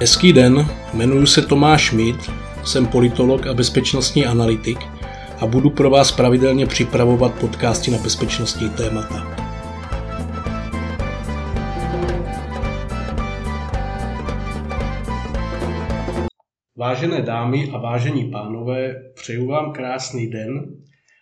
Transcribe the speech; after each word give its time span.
Hezký 0.00 0.32
den, 0.32 0.66
jmenuji 0.94 1.26
se 1.26 1.42
Tomáš 1.42 1.86
Schmidt, 1.86 2.30
jsem 2.64 2.86
politolog 2.86 3.46
a 3.46 3.54
bezpečnostní 3.54 4.26
analytik 4.26 4.78
a 5.40 5.46
budu 5.46 5.70
pro 5.70 5.90
vás 5.90 6.12
pravidelně 6.12 6.66
připravovat 6.66 7.40
podcasty 7.40 7.90
na 7.90 7.98
bezpečnostní 7.98 8.70
témata. 8.70 9.26
Vážené 16.76 17.22
dámy 17.22 17.70
a 17.72 17.78
vážení 17.78 18.30
pánové, 18.30 18.94
přeju 19.14 19.46
vám 19.46 19.72
krásný 19.72 20.30
den 20.30 20.76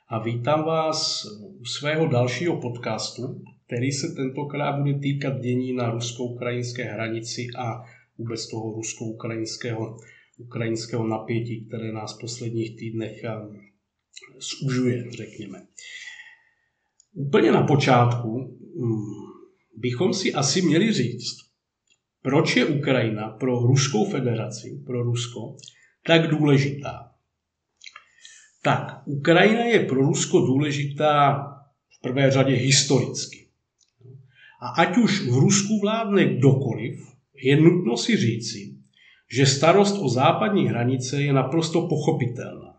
a 0.08 0.18
vítám 0.22 0.64
vás 0.64 1.24
u 1.60 1.64
svého 1.64 2.06
dalšího 2.06 2.56
podcastu, 2.60 3.22
který 3.66 3.92
se 3.92 4.06
tentokrát 4.16 4.78
bude 4.78 4.98
týkat 4.98 5.40
dění 5.40 5.72
na 5.72 5.90
rusko-ukrajinské 5.90 6.84
hranici 6.84 7.46
a 7.58 7.82
vůbec 8.18 8.50
toho 8.50 8.72
rusko-ukrajinského 8.72 9.96
ukrajinského 10.38 11.06
napětí, 11.06 11.66
které 11.66 11.92
nás 11.92 12.16
v 12.16 12.20
posledních 12.20 12.76
týdnech 12.76 13.22
zužuje, 14.60 15.10
řekněme. 15.10 15.66
Úplně 17.14 17.52
na 17.52 17.62
počátku 17.62 18.58
mm, 18.76 19.00
bychom 19.76 20.14
si 20.14 20.32
asi 20.32 20.62
měli 20.62 20.92
říct, 20.92 21.36
proč 22.22 22.56
je 22.56 22.66
Ukrajina 22.66 23.28
pro 23.28 23.58
Ruskou 23.58 24.10
federaci, 24.10 24.82
pro 24.86 25.02
Rusko, 25.02 25.56
tak 26.06 26.30
důležitá. 26.30 27.12
Tak, 28.62 29.02
Ukrajina 29.06 29.64
je 29.64 29.80
pro 29.84 30.00
Rusko 30.00 30.40
důležitá 30.40 31.46
v 31.98 32.00
prvé 32.00 32.30
řadě 32.30 32.54
historicky. 32.54 33.48
A 34.60 34.68
ať 34.68 34.96
už 34.96 35.20
v 35.28 35.34
Rusku 35.34 35.80
vládne 35.80 36.24
kdokoliv, 36.34 37.15
je 37.42 37.56
nutno 37.60 37.96
si 37.96 38.16
říci, 38.16 38.76
že 39.32 39.46
starost 39.46 39.98
o 40.02 40.08
západní 40.08 40.68
hranice 40.68 41.22
je 41.22 41.32
naprosto 41.32 41.88
pochopitelná. 41.88 42.76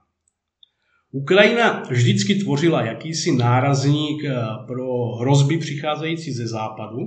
Ukrajina 1.11 1.83
vždycky 1.89 2.35
tvořila 2.35 2.85
jakýsi 2.85 3.31
nárazník 3.31 4.23
eh, 4.23 4.35
pro 4.67 5.15
hrozby 5.15 5.57
přicházející 5.57 6.31
ze 6.31 6.47
západu 6.47 6.99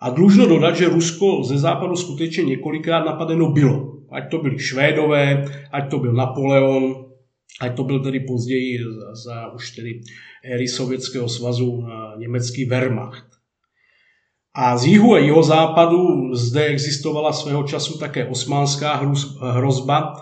a 0.00 0.10
dlužno 0.10 0.46
dodat, 0.46 0.76
že 0.76 0.88
Rusko 0.88 1.44
ze 1.44 1.58
západu 1.58 1.96
skutečně 1.96 2.44
několikrát 2.44 3.04
napadeno 3.04 3.52
bylo. 3.52 3.92
Ať 4.10 4.30
to 4.30 4.38
byli 4.38 4.58
Švédové, 4.58 5.44
ať 5.72 5.90
to 5.90 5.98
byl 5.98 6.12
Napoleon, 6.12 7.04
ať 7.60 7.76
to 7.76 7.84
byl 7.84 8.02
tedy 8.02 8.20
později 8.20 8.78
za, 8.78 9.14
za 9.14 9.52
už 9.52 9.70
tedy 9.70 10.00
éry 10.44 10.68
Sovětského 10.68 11.28
svazu 11.28 11.84
eh, 11.86 12.18
německý 12.18 12.64
Wehrmacht. 12.64 13.41
A 14.54 14.76
z 14.76 14.86
jihu 14.86 15.14
a 15.14 15.18
jeho 15.18 15.42
západu 15.42 16.34
zde 16.34 16.64
existovala 16.64 17.32
svého 17.32 17.62
času 17.62 17.98
také 17.98 18.28
osmánská 18.28 18.96
hrozba 19.40 20.12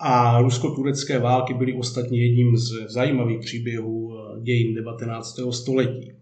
a 0.00 0.40
rusko-turecké 0.40 1.18
války 1.18 1.54
byly 1.54 1.72
ostatně 1.72 2.22
jedním 2.22 2.56
z 2.56 2.70
zajímavých 2.86 3.40
příběhů 3.40 4.14
eh, 4.14 4.40
dějin 4.40 4.74
19. 4.74 5.40
století. 5.50 6.12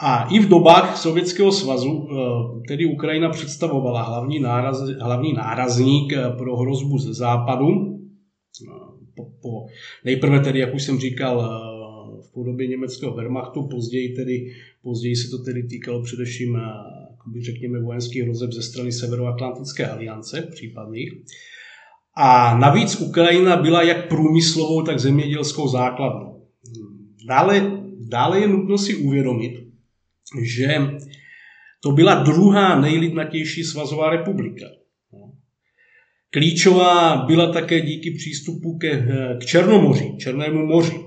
A 0.00 0.28
i 0.28 0.38
v 0.38 0.48
dobách 0.48 0.96
Sovětského 0.96 1.52
svazu 1.52 2.08
eh, 2.10 2.16
tedy 2.68 2.86
Ukrajina 2.86 3.28
představovala 3.28 4.02
hlavní, 4.02 4.40
náraz, 4.40 4.80
hlavní 5.00 5.32
nárazník 5.32 6.12
eh, 6.12 6.30
pro 6.38 6.56
hrozbu 6.56 6.98
ze 6.98 7.14
západu. 7.14 7.96
Po, 9.16 9.24
po, 9.42 9.66
nejprve 10.04 10.40
tedy, 10.40 10.58
jak 10.58 10.74
už 10.74 10.82
jsem 10.82 10.98
říkal, 10.98 11.65
podobě 12.36 12.66
německého 12.66 13.14
Wehrmachtu, 13.14 13.62
později, 13.62 14.08
tedy, 14.08 14.52
později 14.82 15.16
se 15.16 15.30
to 15.30 15.38
tedy 15.38 15.62
týkalo 15.62 16.02
především, 16.02 16.54
jakoby 17.10 17.42
řekněme, 17.42 17.80
vojenských 17.80 18.22
hrozeb 18.22 18.52
ze 18.52 18.62
strany 18.62 18.92
Severoatlantické 18.92 19.86
aliance 19.86 20.48
případných. 20.54 21.12
A 22.16 22.58
navíc 22.58 23.00
Ukrajina 23.00 23.56
byla 23.56 23.82
jak 23.82 24.08
průmyslovou, 24.08 24.82
tak 24.82 25.00
zemědělskou 25.00 25.68
základnou. 25.68 26.46
Dále, 27.28 27.82
dále 28.08 28.40
je 28.40 28.48
nutno 28.48 28.78
si 28.78 28.94
uvědomit, 28.94 29.54
že 30.42 30.68
to 31.82 31.92
byla 31.92 32.22
druhá 32.22 32.80
nejlidnatější 32.80 33.64
svazová 33.64 34.10
republika. 34.10 34.66
Klíčová 36.30 37.24
byla 37.26 37.52
také 37.52 37.80
díky 37.80 38.10
přístupu 38.10 38.78
ke, 38.78 39.08
k 39.40 39.44
Černomoří, 39.44 40.16
Černému 40.18 40.66
moři. 40.66 41.05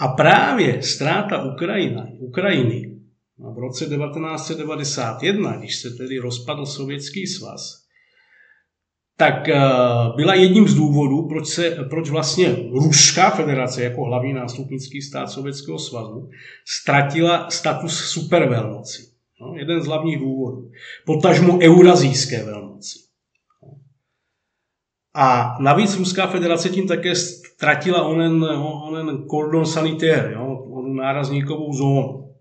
A 0.00 0.08
právě 0.08 0.82
ztráta 0.82 1.44
Ukrajina, 1.44 2.06
Ukrajiny 2.18 2.96
v 3.38 3.58
roce 3.58 3.84
1991, 3.86 5.56
když 5.56 5.76
se 5.76 5.90
tedy 5.90 6.18
rozpadl 6.18 6.66
Sovětský 6.66 7.26
svaz, 7.26 7.80
tak 9.16 9.48
eh, 9.48 9.60
byla 10.16 10.34
jedním 10.34 10.68
z 10.68 10.74
důvodů, 10.74 11.28
proč, 11.28 11.48
se, 11.48 11.70
proč 11.90 12.10
vlastně 12.10 12.56
Ruská 12.70 13.30
federace 13.30 13.82
jako 13.82 14.04
hlavní 14.04 14.32
nástupnický 14.32 15.02
stát 15.02 15.30
Sovětského 15.30 15.78
svazu 15.78 16.30
ztratila 16.66 17.50
status 17.50 18.10
supervelmoci. 18.10 19.02
No, 19.40 19.54
jeden 19.56 19.82
z 19.82 19.86
hlavních 19.86 20.18
důvodů. 20.18 20.70
Potažmo 21.06 21.58
eurazijské 21.62 22.44
velmoci. 22.44 22.98
A 25.14 25.56
navíc 25.60 25.96
Ruská 25.96 26.26
federace 26.26 26.68
tím 26.68 26.88
také 26.88 27.14
ztratila 27.60 28.08
onen, 28.08 28.40
onen 28.88 29.26
kordon 29.28 29.66
sanitér, 29.66 30.32
jo, 30.32 30.64
onu 30.72 30.94
nárazníkovou 30.94 31.72
zónu. 31.72 32.32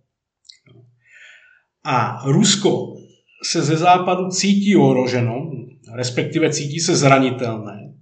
A 1.83 2.23
Rusko 2.25 2.95
se 3.43 3.61
ze 3.61 3.77
západu 3.77 4.29
cítí 4.29 4.75
ohroženo, 4.75 5.51
respektive 5.95 6.49
cítí 6.53 6.79
se 6.79 6.95
zranitelné. 6.95 7.93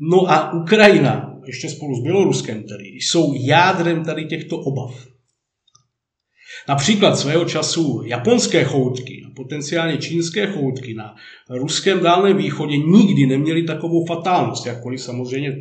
No 0.00 0.30
a 0.30 0.52
Ukrajina, 0.52 1.34
ještě 1.46 1.68
spolu 1.68 1.94
s 1.96 2.02
Běloruskem 2.02 2.62
tedy, 2.62 2.84
jsou 2.84 3.34
jádrem 3.34 4.04
tady 4.04 4.24
těchto 4.24 4.58
obav. 4.58 5.06
Například 6.68 7.16
svého 7.16 7.44
času 7.44 8.02
japonské 8.06 8.64
choutky 8.64 9.22
a 9.26 9.30
potenciálně 9.36 9.98
čínské 9.98 10.46
choutky 10.46 10.94
na 10.94 11.14
ruském 11.50 12.00
dálném 12.00 12.36
východě 12.36 12.76
nikdy 12.76 13.26
neměly 13.26 13.62
takovou 13.62 14.06
fatálnost, 14.06 14.66
jakkoliv 14.66 15.00
samozřejmě 15.00 15.58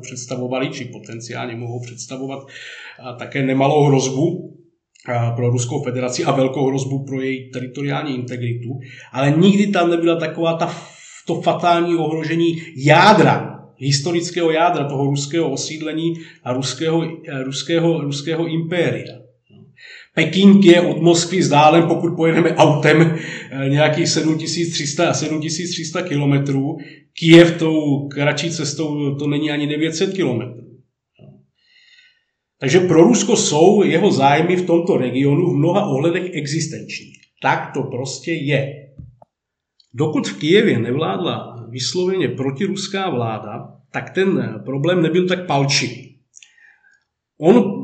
představovali, 0.00 0.68
či 0.68 0.84
potenciálně 0.84 1.56
mohou 1.56 1.80
představovat 1.80 2.46
také 3.18 3.42
nemalou 3.42 3.84
hrozbu 3.84 4.48
pro 5.36 5.50
Ruskou 5.50 5.82
federaci 5.82 6.24
a 6.24 6.32
velkou 6.32 6.68
hrozbu 6.68 7.04
pro 7.04 7.20
její 7.20 7.50
teritoriální 7.50 8.14
integritu, 8.14 8.78
ale 9.12 9.30
nikdy 9.30 9.66
tam 9.66 9.90
nebyla 9.90 10.16
taková 10.16 10.54
ta, 10.54 10.76
to 11.26 11.40
fatální 11.40 11.96
ohrožení 11.96 12.62
jádra, 12.76 13.58
historického 13.76 14.50
jádra 14.50 14.84
toho 14.84 15.04
ruského 15.04 15.50
osídlení 15.50 16.14
a 16.44 16.52
ruského, 16.52 17.04
ruského, 17.44 18.00
ruského 18.00 18.46
impéria. 18.46 19.21
Peking 20.14 20.64
je 20.64 20.80
od 20.80 21.02
Moskvy 21.02 21.38
vzdálen, 21.38 21.82
pokud 21.88 22.16
pojedeme 22.16 22.54
autem, 22.54 23.16
eh, 23.16 23.68
nějakých 23.68 24.08
7300 24.08 25.14
7300 25.14 26.02
kilometrů. 26.02 26.76
Kiev 27.18 27.58
tou 27.58 28.08
kratší 28.08 28.50
cestou 28.50 29.14
to 29.14 29.26
není 29.26 29.50
ani 29.50 29.66
900 29.66 30.14
kilometrů. 30.14 30.62
Takže 32.60 32.80
pro 32.80 33.02
Rusko 33.02 33.36
jsou 33.36 33.82
jeho 33.82 34.12
zájmy 34.12 34.56
v 34.56 34.66
tomto 34.66 34.96
regionu 34.96 35.50
v 35.50 35.56
mnoha 35.56 35.86
ohledech 35.86 36.30
existenční. 36.32 37.12
Tak 37.42 37.70
to 37.74 37.82
prostě 37.82 38.32
je. 38.32 38.72
Dokud 39.94 40.28
v 40.28 40.38
Kijevě 40.38 40.78
nevládla 40.78 41.66
vysloveně 41.70 42.28
protiruská 42.28 43.10
vláda, 43.10 43.68
tak 43.92 44.10
ten 44.10 44.60
problém 44.64 45.02
nebyl 45.02 45.28
tak 45.28 45.46
palčivý. 45.46 46.18
On 47.40 47.81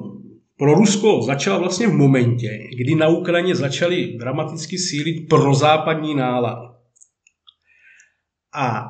pro 0.59 0.75
Rusko 0.75 1.23
začal 1.23 1.59
vlastně 1.59 1.87
v 1.87 1.93
momentě, 1.93 2.69
kdy 2.77 2.95
na 2.95 3.09
Ukrajině 3.09 3.55
začaly 3.55 4.17
dramaticky 4.19 4.79
sílit 4.79 5.29
prozápadní 5.29 6.15
nálady. 6.15 6.69
A 8.55 8.85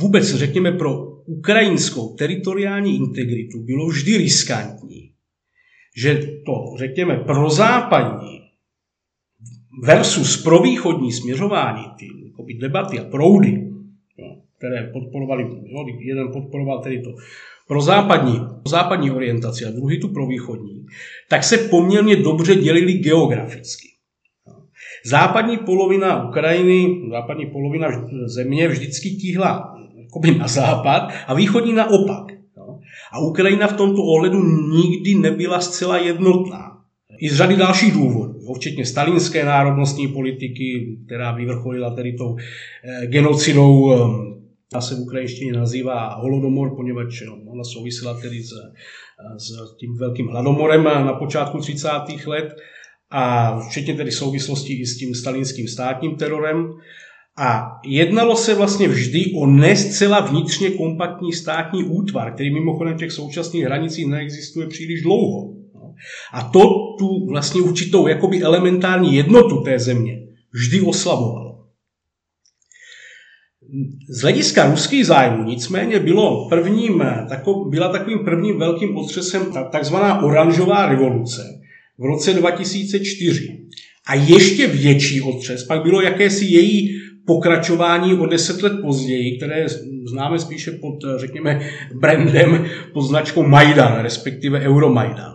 vůbec, 0.00 0.34
řekněme, 0.34 0.72
pro 0.72 1.14
ukrajinskou 1.26 2.14
teritoriální 2.14 2.96
integritu 2.96 3.62
bylo 3.62 3.86
vždy 3.86 4.16
riskantní, 4.16 5.12
že 5.96 6.14
to, 6.46 6.52
řekněme, 6.78 7.16
prozápadní 7.16 8.40
versus 9.82 10.42
provýchodní 10.42 11.12
směřování, 11.12 11.84
ty 11.98 12.08
debaty 12.60 13.00
a 13.00 13.04
proudy, 13.04 13.70
které 14.58 14.90
podporovali, 14.92 15.44
jeden 15.98 16.32
podporoval 16.32 16.82
tedy 16.82 17.02
to 17.02 17.10
pro 17.68 17.80
západní, 17.80 18.38
pro 18.38 18.68
západní 18.70 19.10
orientaci 19.10 19.64
a 19.64 19.70
druhý 19.70 20.00
tu 20.00 20.08
pro 20.08 20.26
východní, 20.26 20.86
tak 21.28 21.44
se 21.44 21.58
poměrně 21.58 22.16
dobře 22.16 22.54
dělili 22.54 22.92
geograficky. 22.92 23.88
Západní 25.04 25.56
polovina 25.56 26.28
Ukrajiny, 26.28 27.00
západní 27.10 27.46
polovina 27.46 27.88
země 28.26 28.68
vždycky 28.68 29.10
tíhla 29.10 29.74
na 30.38 30.48
západ 30.48 31.12
a 31.26 31.34
východní 31.34 31.72
naopak. 31.72 32.24
A 33.12 33.18
Ukrajina 33.18 33.66
v 33.66 33.76
tomto 33.76 34.02
ohledu 34.02 34.42
nikdy 34.70 35.14
nebyla 35.14 35.60
zcela 35.60 35.98
jednotná. 35.98 36.70
I 37.18 37.30
z 37.30 37.36
řady 37.36 37.56
dalších 37.56 37.92
důvodů. 37.92 38.34
včetně 38.56 38.86
stalinské 38.86 39.44
národnostní 39.44 40.08
politiky, 40.08 40.98
která 41.06 41.32
vyvrcholila 41.32 41.90
tedy 41.90 42.12
tou 42.12 42.36
eh, 42.36 43.06
genocidou, 43.06 43.92
ta 44.74 44.80
se 44.80 44.94
v 44.94 45.00
ukrajinštině 45.00 45.52
nazývá 45.52 46.14
holodomor, 46.14 46.76
poněvadž 46.76 47.22
ona 47.52 47.64
souvisela 47.64 48.20
tedy 48.20 48.42
s, 48.42 48.50
s 49.38 49.76
tím 49.80 49.96
velkým 49.98 50.28
hladomorem 50.28 50.84
na 50.84 51.12
počátku 51.12 51.58
30. 51.58 51.88
let 52.26 52.54
a 53.10 53.58
včetně 53.60 53.94
tedy 53.94 54.12
souvislosti 54.12 54.72
i 54.72 54.86
s 54.86 54.98
tím 54.98 55.14
stalinským 55.14 55.68
státním 55.68 56.16
terorem. 56.16 56.68
A 57.38 57.70
jednalo 57.84 58.36
se 58.36 58.54
vlastně 58.54 58.88
vždy 58.88 59.24
o 59.36 59.46
ne 59.46 59.76
zcela 59.76 60.20
vnitřně 60.20 60.70
kompaktní 60.70 61.32
státní 61.32 61.84
útvar, 61.84 62.34
který 62.34 62.54
mimochodem 62.54 62.94
v 62.94 62.98
těch 62.98 63.12
současných 63.12 63.64
hranicích 63.64 64.06
neexistuje 64.06 64.66
příliš 64.66 65.02
dlouho. 65.02 65.54
A 66.32 66.42
to 66.42 66.60
tu 66.98 67.26
vlastně 67.28 67.62
určitou 67.62 68.06
jakoby 68.06 68.42
elementární 68.42 69.14
jednotu 69.14 69.60
té 69.60 69.78
země 69.78 70.20
vždy 70.52 70.80
oslabovalo. 70.80 71.43
Z 74.08 74.22
hlediska 74.22 74.70
ruských 74.70 75.06
zájmů 75.06 75.44
nicméně 75.44 76.00
bylo 76.00 76.48
prvním, 76.48 77.04
byla 77.68 77.88
takovým 77.88 78.18
prvním 78.18 78.58
velkým 78.58 78.96
otřesem 78.96 79.42
takzvaná 79.72 80.22
oranžová 80.22 80.86
revoluce 80.86 81.42
v 81.98 82.04
roce 82.04 82.34
2004. 82.34 83.58
A 84.06 84.14
ještě 84.14 84.66
větší 84.66 85.22
otřes 85.22 85.64
pak 85.64 85.82
bylo 85.82 86.00
jakési 86.00 86.44
její 86.44 87.00
pokračování 87.26 88.14
o 88.14 88.26
deset 88.26 88.62
let 88.62 88.72
později, 88.82 89.36
které 89.36 89.66
známe 90.10 90.38
spíše 90.38 90.70
pod, 90.70 90.94
řekněme, 91.16 91.70
brandem, 92.00 92.66
pod 92.92 93.02
značkou 93.02 93.42
Majdan, 93.42 94.02
respektive 94.02 94.60
Euromajdan. 94.60 95.32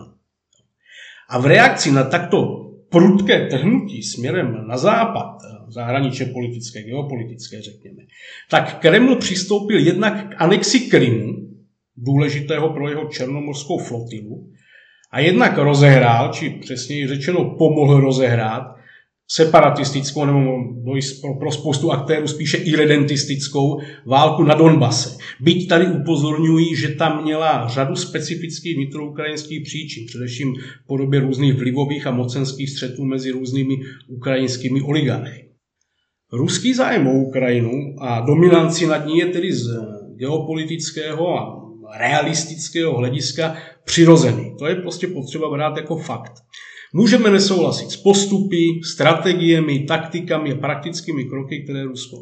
A 1.28 1.38
v 1.38 1.46
reakci 1.46 1.92
na 1.92 2.04
takto 2.04 2.66
prudké 2.88 3.46
trhnutí 3.46 4.02
směrem 4.02 4.64
na 4.66 4.76
západ, 4.76 5.36
zahraničně 5.72 6.26
politické, 6.26 6.82
geopolitické, 6.82 7.62
řekněme, 7.62 8.02
tak 8.50 8.80
Kreml 8.80 9.16
přistoupil 9.16 9.78
jednak 9.78 10.28
k 10.28 10.34
anexi 10.42 10.80
Krymu, 10.80 11.32
důležitého 11.96 12.68
pro 12.68 12.88
jeho 12.88 13.04
černomorskou 13.04 13.78
flotilu, 13.78 14.50
a 15.12 15.20
jednak 15.20 15.58
rozehrál, 15.58 16.32
či 16.32 16.50
přesněji 16.50 17.06
řečeno 17.06 17.54
pomohl 17.58 18.00
rozehrát, 18.00 18.62
separatistickou 19.30 20.24
nebo 20.24 20.40
pro, 21.20 21.34
pro 21.34 21.52
spoustu 21.52 21.92
aktérů 21.92 22.26
spíše 22.26 22.56
irredentistickou 22.56 23.80
válku 24.06 24.42
na 24.42 24.54
Donbase. 24.54 25.18
Byť 25.40 25.68
tady 25.68 25.86
upozorňují, 25.86 26.76
že 26.76 26.88
tam 26.88 27.22
měla 27.22 27.68
řadu 27.68 27.96
specifických 27.96 28.76
vnitroukrajinských 28.76 29.62
příčin, 29.62 30.06
především 30.06 30.54
v 30.84 30.86
podobě 30.86 31.20
různých 31.20 31.54
vlivových 31.54 32.06
a 32.06 32.10
mocenských 32.10 32.70
střetů 32.70 33.04
mezi 33.04 33.30
různými 33.30 33.74
ukrajinskými 34.08 34.82
oligarchy. 34.82 35.49
Ruský 36.32 36.74
zájem 36.74 37.06
o 37.06 37.12
Ukrajinu 37.12 37.94
a 37.98 38.20
dominanci 38.20 38.86
nad 38.86 39.06
ní 39.06 39.18
je 39.18 39.26
tedy 39.26 39.52
z 39.52 39.70
geopolitického 40.16 41.38
a 41.38 41.60
realistického 41.98 42.98
hlediska 42.98 43.56
přirozený. 43.84 44.54
To 44.58 44.66
je 44.66 44.74
prostě 44.74 45.06
potřeba 45.06 45.50
brát 45.50 45.76
jako 45.76 45.96
fakt. 45.96 46.32
Můžeme 46.92 47.30
nesouhlasit 47.30 47.90
s 47.90 47.96
postupy, 47.96 48.80
strategiemi, 48.84 49.78
taktikami 49.78 50.52
a 50.52 50.56
praktickými 50.56 51.24
kroky, 51.24 51.62
které 51.62 51.84
Rusko 51.84 52.16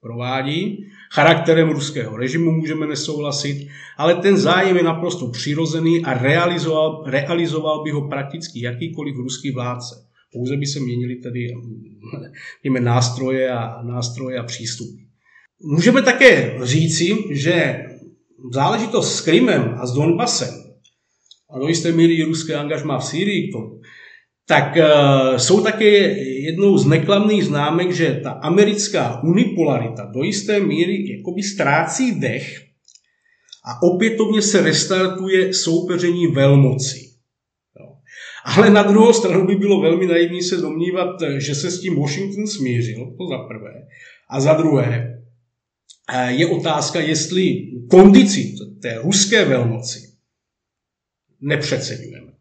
provádí. 0.00 0.84
Charakterem 1.12 1.68
ruského 1.70 2.16
režimu 2.16 2.52
můžeme 2.52 2.86
nesouhlasit, 2.86 3.68
ale 3.96 4.14
ten 4.14 4.36
zájem 4.36 4.76
je 4.76 4.82
naprosto 4.82 5.28
přirozený 5.28 6.04
a 6.04 6.14
realizoval, 6.14 7.04
realizoval 7.06 7.82
by 7.82 7.90
ho 7.90 8.08
prakticky 8.08 8.60
jakýkoliv 8.60 9.16
ruský 9.16 9.50
vládce. 9.50 10.09
Pouze 10.32 10.56
by 10.56 10.66
se 10.66 10.80
měnili 10.80 11.16
tedy 11.16 11.54
těmi 12.62 12.80
nástroje 12.80 13.50
a, 13.50 13.82
nástroje 13.82 14.38
a 14.38 14.42
přístupy. 14.42 15.02
Můžeme 15.62 16.02
také 16.02 16.58
říci, 16.62 17.16
že 17.30 17.84
záležitost 18.52 19.16
s 19.16 19.20
Krymem 19.20 19.74
a 19.78 19.86
s 19.86 19.92
Donbasem 19.92 20.54
a 21.50 21.58
do 21.58 21.68
jisté 21.68 21.92
míry 21.92 22.22
ruské 22.22 22.54
angažma 22.54 22.98
v 22.98 23.06
Sýrii 23.06 23.48
k 23.48 23.52
tomu, 23.52 23.80
tak 24.46 24.76
uh, 24.76 25.36
jsou 25.36 25.60
také 25.60 25.88
jednou 26.42 26.78
z 26.78 26.86
neklamných 26.86 27.44
známek, 27.44 27.92
že 27.92 28.20
ta 28.22 28.30
americká 28.30 29.22
unipolarita 29.22 30.04
do 30.04 30.22
jisté 30.22 30.60
míry 30.60 31.16
jakoby 31.16 31.42
ztrácí 31.42 32.20
dech 32.20 32.62
a 33.64 33.82
opětovně 33.82 34.42
se 34.42 34.60
restartuje 34.62 35.54
soupeření 35.54 36.26
velmocí. 36.26 37.09
Ale 38.44 38.70
na 38.70 38.82
druhou 38.82 39.12
stranu 39.12 39.46
by 39.46 39.54
bylo 39.54 39.80
velmi 39.80 40.06
naivní 40.06 40.42
se 40.42 40.56
domnívat, 40.56 41.22
že 41.38 41.54
se 41.54 41.70
s 41.70 41.80
tím 41.80 41.96
Washington 41.96 42.46
smířil, 42.46 43.14
to 43.18 43.28
za 43.28 43.38
prvé. 43.38 43.86
A 44.30 44.40
za 44.40 44.54
druhé, 44.54 45.22
eh, 46.14 46.32
je 46.32 46.46
otázka, 46.46 47.00
jestli 47.00 47.72
kondici 47.90 48.54
té 48.82 48.98
ruské 49.02 49.44
velmoci 49.44 50.10
nepřeceňujeme. 51.40 52.32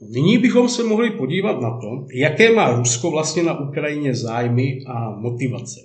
Nyní 0.00 0.38
bychom 0.38 0.68
se 0.68 0.84
mohli 0.84 1.10
podívat 1.10 1.60
na 1.60 1.70
to, 1.70 2.06
jaké 2.12 2.52
má 2.52 2.76
Rusko 2.76 3.10
vlastně 3.10 3.42
na 3.42 3.60
Ukrajině 3.60 4.14
zájmy 4.14 4.78
a 4.86 5.10
motivace. 5.10 5.80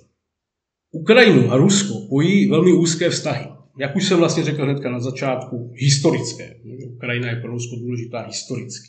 Ukrajinu 0.90 1.52
a 1.52 1.56
Rusko 1.56 1.94
pojí 2.08 2.48
velmi 2.48 2.72
úzké 2.72 3.10
vztahy. 3.10 3.51
Jak 3.78 3.96
už 3.96 4.08
jsem 4.08 4.18
vlastně 4.18 4.44
řekl 4.44 4.62
hnedka 4.62 4.90
na 4.90 5.00
začátku, 5.00 5.72
historické. 5.76 6.54
Ukrajina 6.94 7.30
je 7.30 7.36
pro 7.36 7.50
Rusko 7.50 7.76
důležitá 7.76 8.20
historicky. 8.20 8.88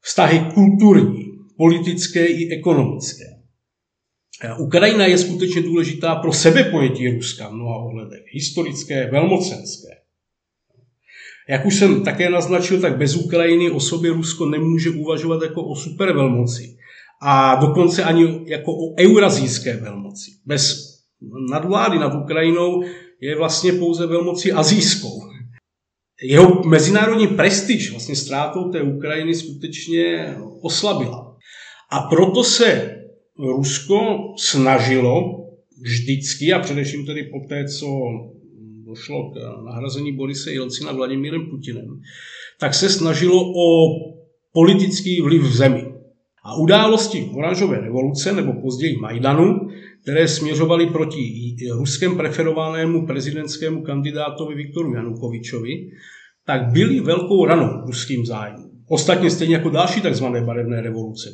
Vztahy 0.00 0.40
kulturní, 0.54 1.24
politické 1.56 2.26
i 2.26 2.58
ekonomické. 2.58 3.24
Ukrajina 4.58 5.06
je 5.06 5.18
skutečně 5.18 5.62
důležitá 5.62 6.14
pro 6.14 6.32
sebepojetí 6.32 7.08
Ruska 7.08 7.48
v 7.48 7.52
mnoha 7.52 7.76
ohledech. 7.76 8.22
Historické, 8.32 9.10
velmocenské. 9.10 9.88
Jak 11.48 11.66
už 11.66 11.74
jsem 11.74 12.04
také 12.04 12.30
naznačil, 12.30 12.80
tak 12.80 12.98
bez 12.98 13.16
Ukrajiny 13.16 13.70
o 13.70 13.80
sobě 13.80 14.12
Rusko 14.12 14.46
nemůže 14.46 14.90
uvažovat 14.90 15.42
jako 15.42 15.62
o 15.62 15.76
supervelmoci. 15.76 16.76
A 17.22 17.54
dokonce 17.54 18.04
ani 18.04 18.40
jako 18.46 18.72
o 18.72 18.94
eurazijské 19.00 19.76
velmoci. 19.76 20.30
Bez 20.46 20.88
nadvlády 21.50 21.98
nad 21.98 22.14
Ukrajinou 22.14 22.84
je 23.20 23.36
vlastně 23.36 23.72
pouze 23.72 24.06
velmocí 24.06 24.52
azijskou. 24.52 25.20
Jeho 26.22 26.62
mezinárodní 26.64 27.26
prestiž 27.26 27.90
vlastně 27.90 28.16
ztrátou 28.16 28.70
té 28.70 28.82
Ukrajiny 28.82 29.34
skutečně 29.34 30.34
oslabila. 30.60 31.36
A 31.90 32.00
proto 32.00 32.44
se 32.44 32.94
Rusko 33.38 33.98
snažilo 34.38 35.44
vždycky, 35.82 36.52
a 36.52 36.58
především 36.58 37.06
tedy 37.06 37.22
po 37.22 37.48
té, 37.48 37.68
co 37.68 37.86
došlo 38.86 39.30
k 39.30 39.34
nahrazení 39.64 40.12
Borise 40.12 40.52
Jelcina 40.52 40.92
Vladimírem 40.92 41.50
Putinem, 41.50 42.00
tak 42.60 42.74
se 42.74 42.90
snažilo 42.90 43.52
o 43.52 43.88
politický 44.52 45.20
vliv 45.20 45.42
v 45.42 45.56
zemi. 45.56 45.87
A 46.48 46.54
události 46.54 47.30
oranžové 47.34 47.80
revoluce 47.80 48.32
nebo 48.32 48.52
později 48.52 48.96
Majdanu, 48.96 49.68
které 50.02 50.28
směřovaly 50.28 50.86
proti 50.86 51.56
ruském 51.78 52.16
preferovanému 52.16 53.06
prezidentskému 53.06 53.82
kandidátovi 53.82 54.54
Viktoru 54.54 54.94
Janukovičovi, 54.94 55.90
tak 56.46 56.72
byly 56.72 57.00
velkou 57.00 57.44
ranou 57.44 57.86
ruským 57.86 58.26
zájmům. 58.26 58.70
Ostatně 58.88 59.30
stejně 59.30 59.54
jako 59.54 59.70
další 59.70 60.00
tzv. 60.00 60.24
barevné 60.24 60.80
revoluce. 60.80 61.30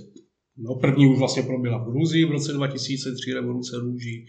No, 0.58 0.74
první 0.74 1.06
už 1.06 1.18
vlastně 1.18 1.42
proběhla 1.42 1.78
v 1.78 1.92
Gruzii 1.92 2.24
v 2.24 2.30
roce 2.30 2.52
2003, 2.52 3.32
revoluce 3.32 3.76
růží, 3.82 4.26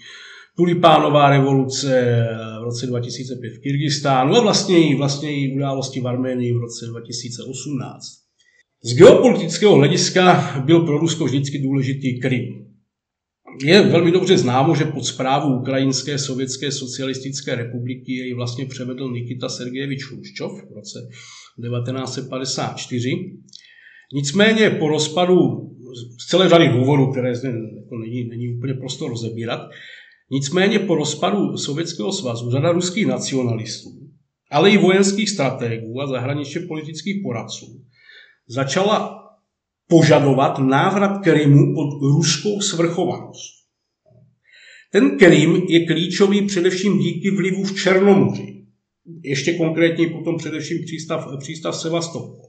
tulipánová 0.57 1.29
revoluce 1.29 2.27
v 2.59 2.63
roce 2.63 2.87
2005 2.87 3.49
v 3.49 3.59
Kyrgyzstánu 3.59 4.35
a 4.35 4.41
vlastně 4.41 4.89
i, 4.89 4.95
vlastně 4.95 5.35
i 5.35 5.55
události 5.55 5.99
v 5.99 6.07
Arménii 6.07 6.53
v 6.53 6.57
roce 6.57 6.85
2018. 6.85 8.24
Z 8.85 8.93
geopolitického 8.93 9.75
hlediska 9.75 10.53
byl 10.65 10.79
pro 10.85 10.97
Rusko 10.97 11.25
vždycky 11.25 11.59
důležitý 11.59 12.19
Krym. 12.19 12.65
Je 13.65 13.81
velmi 13.81 14.11
dobře 14.11 14.37
známo, 14.37 14.75
že 14.75 14.85
pod 14.85 15.05
zprávu 15.05 15.59
Ukrajinské 15.59 16.17
sovětské 16.17 16.71
socialistické 16.71 17.55
republiky 17.55 18.11
jej 18.13 18.33
vlastně 18.33 18.65
převedl 18.65 19.11
Nikita 19.11 19.49
Sergejevič 19.49 20.03
Chruščov 20.03 20.51
v 20.51 20.73
roce 20.75 20.99
1954. 21.61 23.11
Nicméně 24.13 24.69
po 24.69 24.87
rozpadu 24.87 25.35
z 26.19 26.27
celé 26.27 26.49
řady 26.49 26.67
důvodů, 26.67 27.11
které 27.11 27.35
zde 27.35 27.47
jako 27.47 27.97
není, 27.97 28.27
není 28.27 28.57
úplně 28.57 28.73
prostor 28.73 29.09
rozebírat, 29.09 29.61
Nicméně 30.31 30.79
po 30.79 30.95
rozpadu 30.95 31.57
Sovětského 31.57 32.11
svazu 32.11 32.51
řada 32.51 32.71
ruských 32.71 33.05
nacionalistů, 33.05 33.89
ale 34.51 34.71
i 34.71 34.77
vojenských 34.77 35.29
strategů 35.29 36.01
a 36.01 36.07
zahraničně 36.07 36.61
politických 36.61 37.21
poradců 37.23 37.85
začala 38.47 39.21
požadovat 39.87 40.59
návrat 40.59 41.23
Krymu 41.23 41.73
pod 41.73 42.01
ruskou 42.01 42.61
svrchovanost. 42.61 43.55
Ten 44.91 45.17
Krym 45.17 45.55
je 45.55 45.85
klíčový 45.85 46.41
především 46.41 46.99
díky 46.99 47.31
vlivu 47.31 47.63
v 47.63 47.81
Černomoři. 47.81 48.65
Ještě 49.23 49.53
konkrétně 49.53 50.07
potom 50.07 50.37
především 50.37 50.77
přístav, 50.85 51.27
přístav 51.39 51.75
Sevastopol. 51.75 52.45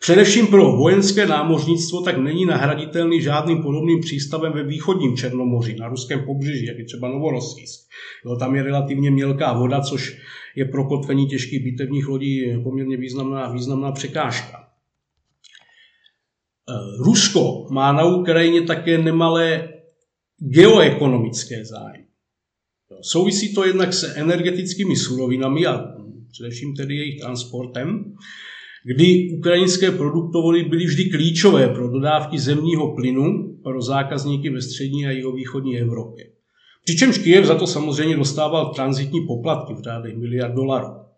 Především 0.00 0.46
pro 0.46 0.72
vojenské 0.72 1.26
námořnictvo 1.26 2.02
tak 2.02 2.18
není 2.18 2.46
nahraditelný 2.46 3.22
žádným 3.22 3.62
podobným 3.62 4.00
přístavem 4.00 4.52
ve 4.52 4.62
východním 4.62 5.16
Černomoří, 5.16 5.76
na 5.76 5.88
ruském 5.88 6.24
pobřeží, 6.26 6.66
jak 6.66 6.78
je 6.78 6.84
třeba 6.84 7.08
Novorossijsk. 7.08 7.80
Jo, 8.26 8.36
tam 8.36 8.54
je 8.54 8.62
relativně 8.62 9.10
mělká 9.10 9.52
voda, 9.52 9.80
což 9.80 10.16
je 10.56 10.64
pro 10.64 10.84
kotvení 10.84 11.26
těžkých 11.26 11.64
bitevních 11.64 12.08
lodí 12.08 12.62
poměrně 12.62 12.96
významná, 12.96 13.52
významná 13.52 13.92
překážka. 13.92 14.59
E, 16.70 16.96
Rusko 16.98 17.66
má 17.70 17.92
na 17.92 18.04
Ukrajině 18.04 18.62
také 18.62 18.98
nemalé 18.98 19.68
geoekonomické 20.38 21.64
zájmy. 21.64 22.04
Souvisí 23.02 23.54
to 23.54 23.64
jednak 23.64 23.92
se 23.92 24.14
energetickými 24.14 24.96
surovinami 24.96 25.66
a 25.66 25.94
především 26.32 26.76
tedy 26.76 26.96
jejich 26.96 27.20
transportem, 27.20 28.14
kdy 28.84 29.30
ukrajinské 29.38 29.90
produktovody 29.90 30.64
byly 30.64 30.84
vždy 30.84 31.04
klíčové 31.04 31.68
pro 31.68 31.88
dodávky 31.88 32.38
zemního 32.38 32.94
plynu 32.94 33.58
pro 33.62 33.82
zákazníky 33.82 34.50
ve 34.50 34.62
střední 34.62 35.06
a 35.06 35.10
jihovýchodní 35.10 35.78
Evropě. 35.78 36.24
Přičemž 36.84 37.18
Kyjev 37.18 37.44
za 37.44 37.54
to 37.54 37.66
samozřejmě 37.66 38.16
dostával 38.16 38.74
transitní 38.74 39.26
poplatky 39.26 39.74
v 39.74 39.82
řádech 39.82 40.16
miliard 40.16 40.54
dolarů. 40.54 41.09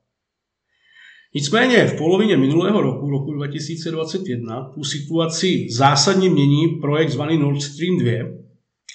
Nicméně 1.34 1.86
v 1.86 1.98
polovině 1.98 2.36
minulého 2.36 2.80
roku, 2.80 3.10
roku 3.10 3.32
2021, 3.32 4.70
tu 4.74 4.84
situaci 4.84 5.66
zásadně 5.70 6.30
mění 6.30 6.68
projekt 6.68 7.10
zvaný 7.10 7.38
Nord 7.38 7.62
Stream 7.62 7.98
2, 7.98 8.12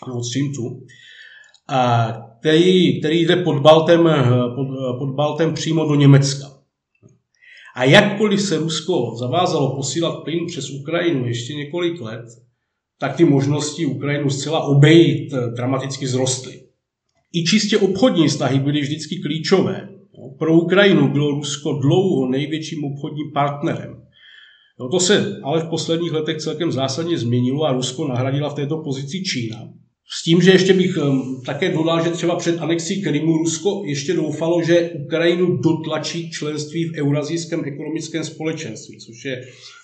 Nord 0.08 0.25
Stream 0.25 0.51
2, 0.51 0.70
a 1.70 2.08
který, 2.39 3.00
který 3.00 3.22
jde 3.22 3.36
pod 3.36 3.60
Baltem, 3.60 4.10
pod, 4.56 4.67
pod 4.98 5.15
Baltem 5.15 5.53
přímo 5.53 5.86
do 5.86 5.96
Německa. 5.96 6.48
A 7.75 7.84
jakkoliv 7.84 8.41
se 8.41 8.58
Rusko 8.58 9.15
zavázalo 9.20 9.75
posílat 9.75 10.24
plyn 10.24 10.46
přes 10.48 10.70
Ukrajinu 10.70 11.27
ještě 11.27 11.53
několik 11.53 12.01
let, 12.01 12.25
tak 13.00 13.15
ty 13.15 13.25
možnosti 13.25 13.86
Ukrajinu 13.86 14.29
zcela 14.29 14.63
obejít 14.63 15.34
dramaticky 15.56 16.08
zrostly. 16.08 16.62
I 17.34 17.44
čistě 17.44 17.77
obchodní 17.77 18.27
vztahy 18.27 18.60
byly 18.60 18.82
vždycky 18.82 19.15
klíčové. 19.20 19.97
Pro 20.39 20.53
Ukrajinu 20.53 21.08
bylo 21.08 21.32
Rusko 21.32 21.74
dlouho 21.74 22.29
největším 22.32 22.84
obchodním 22.84 23.32
partnerem. 23.34 24.03
No 24.79 24.89
to 24.89 25.00
se 25.00 25.39
ale 25.44 25.62
v 25.62 25.70
posledních 25.70 26.12
letech 26.12 26.38
celkem 26.38 26.72
zásadně 26.72 27.17
změnilo 27.17 27.63
a 27.63 27.74
Rusko 27.74 28.08
nahradila 28.08 28.50
v 28.50 28.53
této 28.53 28.77
pozici 28.77 29.24
Čína. 29.24 29.58
S 30.10 30.24
tím, 30.24 30.41
že 30.41 30.51
ještě 30.51 30.74
bych 30.74 30.98
um, 30.98 31.41
také 31.46 31.74
dodal, 31.74 32.03
že 32.03 32.10
třeba 32.10 32.36
před 32.36 32.60
anexí 32.60 33.01
Krymu 33.01 33.38
Rusko 33.38 33.84
ještě 33.86 34.13
doufalo, 34.13 34.63
že 34.63 34.89
Ukrajinu 35.06 35.58
dotlačí 35.58 36.32
členství 36.32 36.86
v 36.86 36.94
Eurazijském 36.98 37.65
ekonomickém 37.65 38.24
společenství, 38.24 38.98
což 39.00 39.25
je 39.25 39.41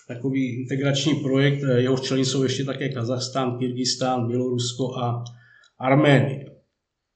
takový 0.07 0.61
integrační 0.61 1.15
projekt, 1.15 1.63
eh, 1.63 1.81
jehož 1.81 2.01
členy 2.01 2.25
jsou 2.25 2.43
ještě 2.43 2.63
také 2.63 2.89
Kazachstán, 2.89 3.57
Kyrgyzstán, 3.59 4.27
Bělorusko 4.27 4.95
a 4.95 5.23
Arménie. 5.79 6.52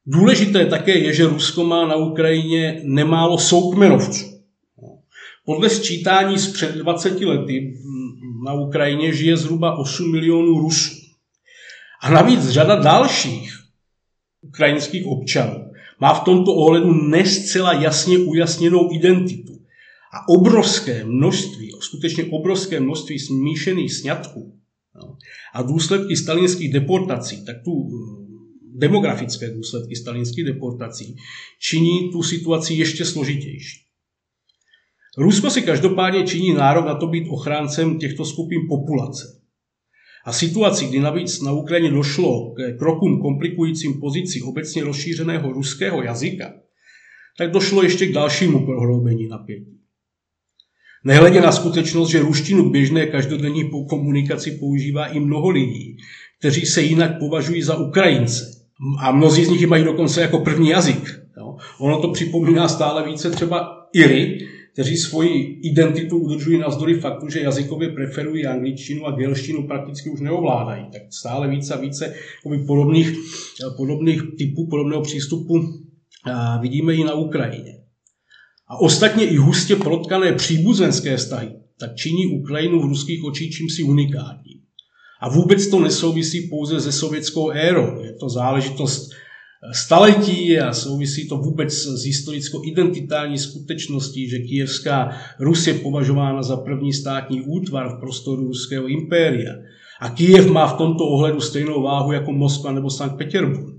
Důležité 0.08 0.66
také 0.66 0.98
je, 0.98 1.14
že 1.14 1.28
Rusko 1.28 1.64
má 1.64 1.88
na 1.88 1.96
Ukrajině 1.96 2.82
nemálo 2.84 3.38
soukmenovců. 3.38 4.26
Podle 5.46 5.70
sčítání 5.70 6.38
z 6.40 6.54
před 6.54 6.76
20 6.76 7.22
lety 7.22 7.74
na 8.46 8.54
Ukrajině 8.54 9.14
žije 9.14 9.38
zhruba 9.38 9.78
8 9.78 10.12
milionů 10.12 10.60
Rusů. 10.60 10.96
A 12.02 12.10
navíc 12.10 12.50
řada 12.50 12.76
dalších 12.76 13.60
ukrajinských 14.42 15.06
občanů 15.06 15.72
má 16.00 16.14
v 16.14 16.24
tomto 16.24 16.54
ohledu 16.54 16.94
nescela 16.94 17.74
jasně 17.74 18.18
ujasněnou 18.18 18.94
identitu. 18.94 19.54
A 20.14 20.30
obrovské 20.30 21.04
množství, 21.04 21.72
skutečně 21.80 22.26
obrovské 22.26 22.80
množství 22.80 23.20
smíšených 23.20 23.94
sňatků 23.94 24.54
no, 24.96 25.18
a 25.54 25.62
důsledky 25.62 26.16
stalinských 26.16 26.74
deportací, 26.74 27.46
tak 27.46 27.56
tu 27.64 27.90
demografické 28.78 29.50
důsledky 29.50 29.96
stalinských 29.96 30.46
deportací 30.46 31.16
činí 31.60 32.12
tu 32.12 32.24
situaci 32.24 32.74
ještě 32.74 33.06
složitější. 33.06 33.88
Rusko 35.18 35.50
si 35.50 35.62
každopádně 35.62 36.24
činí 36.24 36.54
nárok 36.54 36.86
na 36.86 36.96
to 36.96 37.08
být 37.08 37.30
ochráncem 37.30 38.00
těchto 38.00 38.26
skupin 38.26 38.60
populace. 38.70 39.42
A 40.26 40.34
situaci, 40.34 40.86
kdy 40.86 41.00
navíc 41.00 41.42
na 41.42 41.52
Ukrajině 41.52 41.92
došlo 41.92 42.54
k 42.54 42.78
krokům 42.78 43.22
komplikujícím 43.22 44.00
pozici 44.00 44.42
obecně 44.42 44.84
rozšířeného 44.84 45.54
ruského 45.54 46.04
jazyka, 46.04 46.54
tak 47.38 47.52
došlo 47.52 47.84
ještě 47.84 48.08
k 48.08 48.14
dalšímu 48.14 48.66
prohloubení 48.66 49.28
napětí. 49.28 49.78
Nehledě 51.04 51.42
na 51.42 51.52
skutečnost, 51.52 52.10
že 52.10 52.20
ruštinu 52.20 52.70
k 52.70 52.72
běžné 52.72 53.08
každodenní 53.08 53.72
komunikaci 53.90 54.52
používá 54.52 55.06
i 55.06 55.20
mnoho 55.20 55.50
lidí, 55.50 55.98
kteří 56.40 56.66
se 56.66 56.82
jinak 56.82 57.20
považují 57.20 57.62
za 57.62 57.78
Ukrajince. 57.78 58.57
A 59.00 59.12
mnozí 59.12 59.46
z 59.46 59.50
nich 59.50 59.68
mají 59.68 59.84
dokonce 59.84 60.22
jako 60.22 60.40
první 60.40 60.70
jazyk. 60.70 61.22
Jo. 61.38 61.56
Ono 61.80 62.02
to 62.02 62.12
připomíná 62.12 62.68
stále 62.68 63.06
více 63.06 63.30
třeba 63.30 63.88
Iry, 63.94 64.48
kteří 64.74 64.98
svoji 64.98 65.60
identitu 65.64 66.18
udržují 66.18 66.58
navzdory 66.58 67.00
faktu, 67.00 67.30
že 67.30 67.42
jazykově 67.42 67.90
preferují 67.90 68.46
angličtinu 68.46 69.06
a 69.06 69.12
gelštinu 69.12 69.68
prakticky 69.68 70.10
už 70.10 70.22
neovládají. 70.22 70.86
Tak 70.94 71.02
stále 71.10 71.48
více 71.48 71.74
a 71.74 71.78
více 71.78 72.14
podobných, 72.68 73.14
podobných 73.78 74.22
typů, 74.38 74.68
podobného 74.70 75.02
přístupu 75.02 75.54
vidíme 76.62 76.94
i 76.94 77.04
na 77.04 77.14
Ukrajině. 77.14 77.74
A 78.68 78.82
ostatně 78.82 79.26
i 79.26 79.36
hustě 79.36 79.76
protkané 79.76 80.34
příbuzenské 80.34 81.18
vztahy 81.18 81.52
tak 81.80 81.96
činí 81.96 82.28
Ukrajinu 82.28 82.82
v 82.82 82.86
ruských 82.86 83.24
očích 83.24 83.52
čímsi 83.52 83.84
unikátní. 83.84 84.62
A 85.22 85.30
vůbec 85.30 85.68
to 85.68 85.80
nesouvisí 85.80 86.48
pouze 86.50 86.82
se 86.82 86.92
sovětskou 86.92 87.50
érou. 87.50 88.02
Je 88.04 88.14
to 88.14 88.30
záležitost 88.30 89.10
staletí 89.74 90.60
a 90.60 90.74
souvisí 90.74 91.28
to 91.28 91.38
vůbec 91.38 91.74
s 91.74 92.04
historicko-identitální 92.06 93.38
skutečností, 93.38 94.30
že 94.30 94.40
kijevská 94.40 95.18
Rus 95.40 95.68
je 95.68 95.74
považována 95.74 96.44
za 96.44 96.58
první 96.58 96.94
státní 96.94 97.42
útvar 97.42 97.90
v 97.90 98.00
prostoru 98.00 98.48
ruského 98.48 98.88
impéria. 98.88 99.54
A 100.00 100.10
Kijev 100.10 100.52
má 100.52 100.68
v 100.68 100.78
tomto 100.78 101.04
ohledu 101.06 101.42
stejnou 101.42 101.82
váhu 101.82 102.12
jako 102.12 102.32
Moskva 102.32 102.72
nebo 102.72 102.90
Sankt 102.90 103.18
Petersburg. 103.18 103.78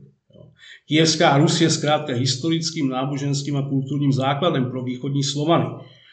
Kijevská 0.88 1.38
Rus 1.38 1.61
je 1.61 1.71
zkrátka 1.71 2.14
historickým, 2.14 2.88
náboženským 2.88 3.57
a 3.57 3.68
kulturním 3.68 4.12
základem 4.12 4.71
pro 4.71 4.83
východní 4.83 5.23
Slovany 5.23 5.64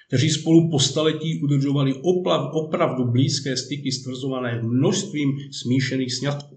kteří 0.08 0.30
spolu 0.30 0.70
po 0.70 0.78
staletí 0.78 1.40
udržovali 1.42 1.94
oplav, 1.94 2.50
opravdu 2.52 3.04
blízké 3.04 3.56
styky 3.56 3.92
stvrzované 3.92 4.62
množstvím 4.62 5.38
smíšených 5.52 6.14
sňatků. 6.14 6.56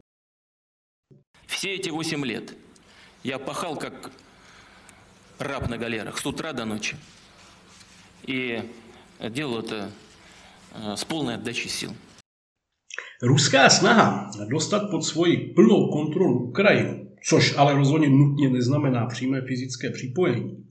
Все 1.48 1.76
эти 1.76 1.90
восемь 1.90 2.26
лет 2.26 2.58
я 3.24 3.40
пахал 3.40 3.76
как 3.76 4.12
раб 5.40 5.70
на 5.70 5.78
галерах 5.78 6.18
с 6.18 6.26
утра 6.26 6.54
до 6.54 6.66
ночи. 6.66 6.96
И 8.28 8.62
делал 9.30 9.60
это 9.60 9.92
э, 10.74 10.96
с 10.96 11.06
полной 11.06 11.36
отдачей 11.36 11.70
сил. 11.70 11.94
Ruská 13.22 13.70
snaha 13.70 14.32
dostat 14.50 14.92
pod 14.92 15.06
svoji 15.06 15.54
plnou 15.56 15.90
kontrolu 15.92 16.50
Ukrajinu, 16.50 17.08
což 17.30 17.58
ale 17.58 17.74
rozhodně 17.74 18.10
nutně 18.10 18.50
neznamená 18.50 19.06
přímé 19.06 19.42
fyzické 19.42 19.90
připojení, 19.90 20.66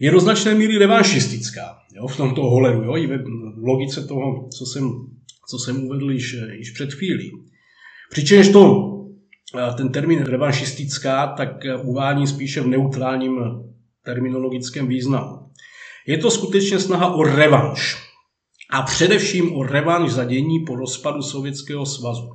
je 0.00 0.10
do 0.10 0.20
značné 0.20 0.54
míry 0.54 0.78
revanšistická 0.78 1.76
jo, 1.94 2.06
v 2.06 2.16
tomto 2.16 2.42
ohledu, 2.42 2.82
jo, 2.82 2.96
i 2.96 3.06
ve 3.06 3.18
logice 3.62 4.06
toho, 4.06 4.48
co 4.58 4.66
jsem, 4.66 4.90
co 5.50 5.58
jsem 5.58 5.84
uvedl 5.84 6.10
již, 6.10 6.36
již 6.52 6.70
před 6.70 6.94
chvílí. 6.94 7.32
Přičemž 8.10 8.48
to, 8.48 8.90
ten 9.76 9.92
termín 9.92 10.22
revanšistická, 10.22 11.26
tak 11.26 11.50
uvádí 11.82 12.26
spíše 12.26 12.60
v 12.60 12.66
neutrálním 12.66 13.40
terminologickém 14.04 14.88
významu. 14.88 15.50
Je 16.06 16.18
to 16.18 16.30
skutečně 16.30 16.78
snaha 16.78 17.14
o 17.14 17.22
revanš. 17.22 17.96
A 18.70 18.82
především 18.82 19.56
o 19.56 19.62
revanš 19.62 20.12
za 20.12 20.24
dění 20.24 20.64
po 20.66 20.76
rozpadu 20.76 21.22
Sovětského 21.22 21.86
svazu. 21.86 22.30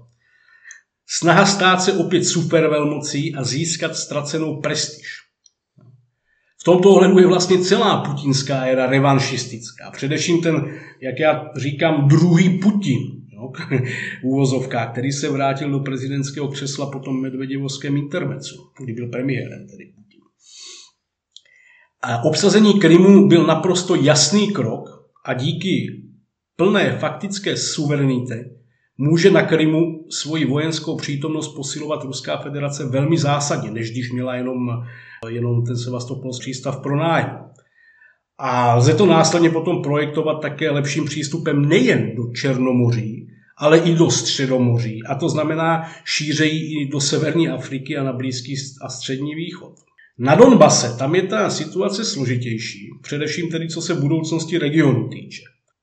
Snaha 1.08 1.46
stát 1.46 1.82
se 1.82 1.94
opět 1.94 2.24
supervelmocí 2.24 3.36
a 3.36 3.44
získat 3.44 3.96
ztracenou 3.96 4.62
prestiž. 4.62 5.08
V 6.62 6.64
tomto 6.64 6.90
ohledu 6.90 7.20
je 7.20 7.28
vlastně 7.28 7.58
celá 7.58 8.02
putinská 8.02 8.62
éra 8.66 8.86
revanšistická. 8.86 9.92
Především 9.92 10.42
ten, 10.42 10.80
jak 11.02 11.20
já 11.20 11.52
říkám, 11.58 12.08
druhý 12.08 12.60
Putin, 12.60 12.98
jo, 13.34 13.52
úvozovka, 14.24 14.86
který 14.86 15.12
se 15.12 15.30
vrátil 15.30 15.72
do 15.72 15.80
prezidentského 15.80 16.48
křesla 16.48 16.92
po 16.92 17.00
tom 17.00 17.22
medvěděvovském 17.22 17.98
intermecu, 17.98 18.72
kdy 18.84 18.94
byl 18.94 19.08
premiérem 19.08 19.68
tedy 19.68 19.86
Putin. 19.86 20.20
A 22.02 22.24
obsazení 22.24 22.80
Krymu 22.80 23.28
byl 23.28 23.46
naprosto 23.46 23.96
jasný 23.96 24.52
krok 24.52 24.90
a 25.26 25.34
díky 25.34 26.04
plné 26.56 26.98
faktické 27.00 27.58
suverenitě 27.58 28.59
může 29.02 29.32
na 29.32 29.42
Krymu 29.42 30.06
svoji 30.10 30.46
vojenskou 30.46 30.98
přítomnost 30.98 31.48
posilovat 31.48 32.04
Ruská 32.04 32.38
federace 32.38 32.86
velmi 32.86 33.18
zásadně, 33.18 33.72
než 33.72 33.92
když 33.92 34.12
měla 34.12 34.36
jenom, 34.36 34.58
jenom 35.30 35.66
ten 35.66 35.78
Sevastopol 35.78 36.32
přístav 36.40 36.82
pro 36.82 36.98
nájem. 36.98 37.38
A 38.38 38.76
lze 38.76 38.94
to 38.94 39.06
následně 39.06 39.50
potom 39.50 39.82
projektovat 39.82 40.42
také 40.42 40.70
lepším 40.70 41.06
přístupem 41.06 41.70
nejen 41.70 42.16
do 42.16 42.24
Černomoří, 42.34 43.28
ale 43.58 43.78
i 43.80 43.96
do 43.96 44.12
Středomoří. 44.12 45.04
A 45.04 45.16
to 45.16 45.30
znamená 45.30 45.84
šířejí 46.06 46.82
i 46.82 46.88
do 46.88 47.02
severní 47.02 47.50
Afriky 47.50 47.98
a 47.98 48.04
na 48.04 48.14
Blízký 48.14 48.56
a 48.82 48.90
střední 48.90 49.36
východ. 49.36 49.74
Na 50.18 50.36
Donbase 50.36 50.98
tam 50.98 51.16
je 51.16 51.22
ta 51.22 51.50
situace 51.50 52.06
složitější, 52.06 52.90
především 53.02 53.50
tedy 53.50 53.68
co 53.68 53.82
se 53.82 53.96
budoucnosti 53.96 54.58
regionu 54.58 55.08
týče. 55.10 55.42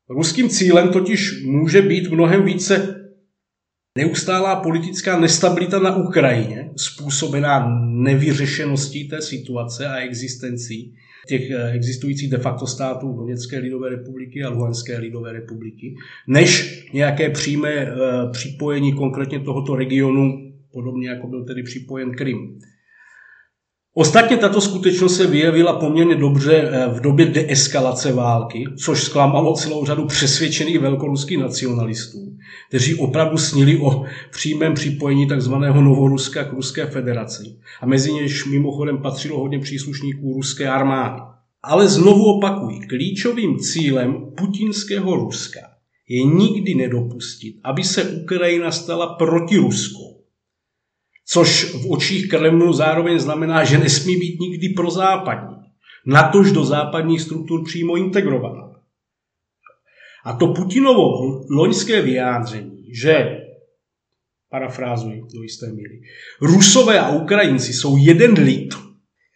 Ruským 0.08 0.48
cílem 0.48 0.88
totiž 0.88 1.42
může 1.44 1.82
být 1.82 2.10
mnohem 2.10 2.44
více 2.44 2.95
neustálá 3.96 4.56
politická 4.56 5.20
nestabilita 5.20 5.78
na 5.78 5.96
Ukrajině, 5.96 6.70
způsobená 6.76 7.80
nevyřešeností 7.84 9.08
té 9.08 9.22
situace 9.22 9.86
a 9.86 9.96
existencí 9.96 10.94
těch 11.26 11.50
eh, 11.50 11.70
existujících 11.72 12.30
de 12.30 12.38
facto 12.38 12.66
států 12.66 13.12
Doněcké 13.12 13.58
lidové 13.58 13.90
republiky 13.90 14.44
a 14.44 14.48
Luhanské 14.48 14.98
lidové 14.98 15.32
republiky, 15.32 15.96
než 16.26 16.82
nějaké 16.92 17.30
přímé 17.30 17.72
eh, 17.72 17.94
připojení 18.32 18.92
konkrétně 18.92 19.40
tohoto 19.40 19.76
regionu, 19.76 20.52
podobně 20.72 21.08
jako 21.08 21.26
byl 21.26 21.44
tedy 21.44 21.62
připojen 21.62 22.10
Krym. 22.10 22.58
Ostatně 23.98 24.36
tato 24.36 24.60
skutečnost 24.60 25.16
se 25.16 25.26
vyjevila 25.26 25.78
poměrně 25.78 26.14
dobře 26.14 26.54
eh, 26.54 26.88
v 26.88 27.00
době 27.00 27.26
deeskalace 27.26 28.12
války, 28.12 28.64
což 28.84 29.02
zklamalo 29.02 29.54
celou 29.54 29.86
řadu 29.86 30.06
přesvědčených 30.06 30.78
velkoruských 30.78 31.38
nacionalistů, 31.38 32.18
kteří 32.68 32.94
opravdu 32.94 33.38
snili 33.38 33.78
o 33.78 34.04
přímém 34.30 34.74
připojení 34.74 35.28
tzv. 35.28 35.52
Novoruska 35.80 36.44
k 36.44 36.52
Ruské 36.52 36.86
federaci. 36.86 37.56
A 37.80 37.86
mezi 37.86 38.12
něž 38.12 38.44
mimochodem 38.46 38.98
patřilo 38.98 39.38
hodně 39.38 39.58
příslušníků 39.58 40.34
ruské 40.34 40.68
armády. 40.68 41.22
Ale 41.62 41.88
znovu 41.88 42.24
opakují, 42.24 42.80
klíčovým 42.80 43.58
cílem 43.58 44.16
putinského 44.36 45.16
Ruska 45.16 45.60
je 46.08 46.22
nikdy 46.22 46.74
nedopustit, 46.74 47.56
aby 47.64 47.84
se 47.84 48.02
Ukrajina 48.04 48.70
stala 48.70 49.06
protiruskou 49.06 50.15
což 51.28 51.74
v 51.74 51.90
očích 51.90 52.28
Kremlu 52.28 52.72
zároveň 52.72 53.18
znamená, 53.18 53.64
že 53.64 53.78
nesmí 53.78 54.16
být 54.16 54.40
nikdy 54.40 54.68
pro 54.68 54.90
západní, 54.90 55.56
natož 56.06 56.52
do 56.52 56.64
západních 56.64 57.20
struktur 57.20 57.64
přímo 57.64 57.96
integrovaná. 57.96 58.66
A 60.24 60.32
to 60.32 60.46
Putinovo 60.46 61.40
loňské 61.50 62.02
vyjádření, 62.02 62.94
že, 63.02 63.40
parafrázuji 64.50 65.22
do 65.34 65.42
jisté 65.42 65.72
míry, 65.72 66.00
Rusové 66.40 67.00
a 67.00 67.10
Ukrajinci 67.10 67.72
jsou 67.72 67.96
jeden 67.96 68.32
lid, 68.32 68.74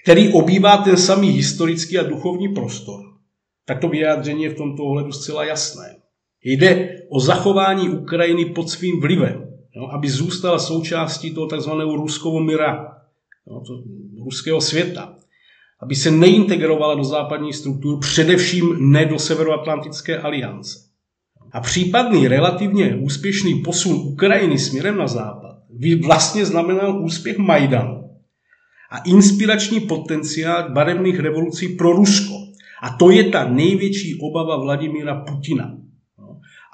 který 0.04 0.32
obývá 0.32 0.76
ten 0.76 0.96
samý 0.96 1.30
historický 1.30 1.98
a 1.98 2.02
duchovní 2.02 2.48
prostor, 2.48 3.00
tak 3.66 3.80
to 3.80 3.88
vyjádření 3.88 4.42
je 4.42 4.50
v 4.50 4.56
tomto 4.56 4.84
ohledu 4.84 5.12
zcela 5.12 5.44
jasné. 5.44 5.96
Jde 6.44 7.02
o 7.10 7.20
zachování 7.20 7.88
Ukrajiny 7.88 8.44
pod 8.44 8.70
svým 8.70 9.00
vlivem, 9.00 9.49
jo, 9.74 9.88
aby 9.92 10.10
zůstala 10.10 10.58
součástí 10.58 11.34
toho 11.34 11.46
takzvaného 11.46 11.96
ruského 11.96 12.40
mira, 12.40 12.96
jo, 13.46 13.62
to, 13.66 13.82
ruského 14.24 14.60
světa, 14.60 15.14
aby 15.80 15.94
se 15.94 16.10
neintegrovala 16.10 16.94
do 16.94 17.04
západních 17.04 17.56
struktur, 17.56 18.00
především 18.00 18.92
ne 18.92 19.06
do 19.06 19.18
Severoatlantické 19.18 20.18
aliance. 20.18 20.78
A 21.52 21.60
případný 21.60 22.28
relativně 22.28 22.96
úspěšný 22.96 23.54
posun 23.54 23.92
Ukrajiny 23.92 24.58
směrem 24.58 24.96
na 24.96 25.06
západ 25.06 25.50
vlastně 26.06 26.46
znamenal 26.46 27.04
úspěch 27.04 27.38
Majdanu 27.38 28.10
a 28.90 28.98
inspirační 28.98 29.80
potenciál 29.80 30.72
barevných 30.72 31.20
revolucí 31.20 31.68
pro 31.68 31.92
Rusko. 31.92 32.34
A 32.82 32.90
to 32.90 33.10
je 33.10 33.24
ta 33.24 33.48
největší 33.48 34.18
obava 34.20 34.56
Vladimíra 34.56 35.24
Putina. 35.24 35.76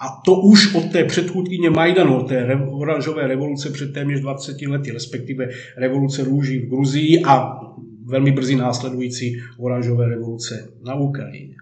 A 0.01 0.23
to 0.25 0.35
už 0.35 0.75
od 0.75 0.93
té 0.93 1.05
předchůdkyně 1.05 1.71
Majdanu, 1.71 2.17
od 2.17 2.29
té 2.29 2.61
oranžové 2.71 3.27
revoluce 3.27 3.71
před 3.71 3.93
téměř 3.93 4.21
20 4.21 4.63
lety, 4.63 4.91
respektive 4.91 5.49
revoluce 5.79 6.25
růží 6.25 6.59
v 6.59 6.69
Gruzii 6.69 7.23
a 7.25 7.61
velmi 8.05 8.33
brzy 8.33 8.57
následující 8.57 9.37
oranžové 9.59 10.09
revoluce 10.09 10.73
na 10.87 10.95
Ukrajině. 10.95 11.55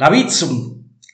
Navíc 0.00 0.44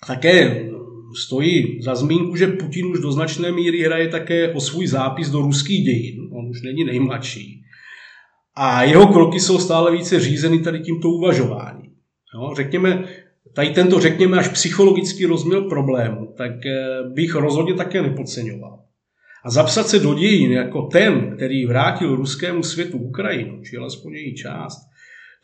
také 0.07 0.69
stojí 1.17 1.83
za 1.83 1.95
zmínku, 1.95 2.37
že 2.37 2.47
Putin 2.47 2.87
už 2.87 3.01
do 3.01 3.13
značné 3.13 3.53
míry 3.53 3.83
hraje 3.83 4.09
také 4.09 4.53
o 4.53 4.61
svůj 4.61 4.87
zápis 4.87 5.31
do 5.31 5.41
ruských 5.41 5.85
dějin. 5.85 6.29
On 6.33 6.49
už 6.49 6.63
není 6.63 6.85
nejmladší. 6.85 7.63
A 8.57 8.83
jeho 8.83 9.07
kroky 9.07 9.41
jsou 9.41 9.59
stále 9.59 9.93
více 9.93 10.21
řízeny 10.21 10.59
tady 10.59 10.81
tímto 10.81 11.09
uvažováním. 11.09 11.91
No, 12.35 12.55
řekněme, 12.57 13.05
tady 13.59 13.71
tento, 13.71 14.01
řekněme, 14.01 14.39
až 14.39 14.49
psychologický 14.49 15.27
rozměr 15.27 15.63
problému, 15.69 16.35
tak 16.37 16.67
eh, 16.67 17.03
bych 17.15 17.35
rozhodně 17.35 17.75
také 17.75 18.03
nepodceňoval. 18.03 18.85
A 19.45 19.51
zapsat 19.51 19.89
se 19.89 19.99
do 19.99 20.15
dějin 20.15 20.53
jako 20.53 20.83
ten, 20.83 21.37
který 21.37 21.67
vrátil 21.67 22.17
ruskému 22.17 22.63
světu 22.63 22.99
Ukrajinu, 22.99 23.63
či 23.63 23.77
alespoň 23.77 24.13
její 24.13 24.35
část, 24.35 24.79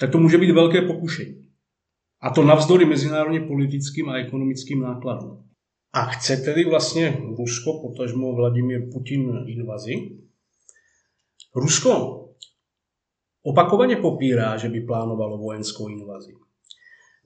tak 0.01 0.11
to 0.11 0.19
může 0.19 0.39
být 0.39 0.51
velké 0.51 0.83
pokušení. 0.83 1.49
A 2.23 2.31
to 2.31 2.43
navzdory 2.43 2.85
mezinárodně 2.85 3.41
politickým 3.41 4.09
a 4.09 4.17
ekonomickým 4.17 4.81
nákladům. 4.81 5.49
A 5.93 6.05
chce 6.05 6.37
tedy 6.37 6.65
vlastně 6.65 7.19
Rusko, 7.39 7.81
potažmo 7.83 8.35
Vladimír 8.35 8.81
Putin 8.93 9.45
invazi? 9.47 9.95
Rusko 11.57 12.21
opakovaně 13.43 13.97
popírá, 13.97 14.57
že 14.57 14.69
by 14.69 14.81
plánovalo 14.81 15.39
vojenskou 15.39 15.89
invazi. 15.89 16.44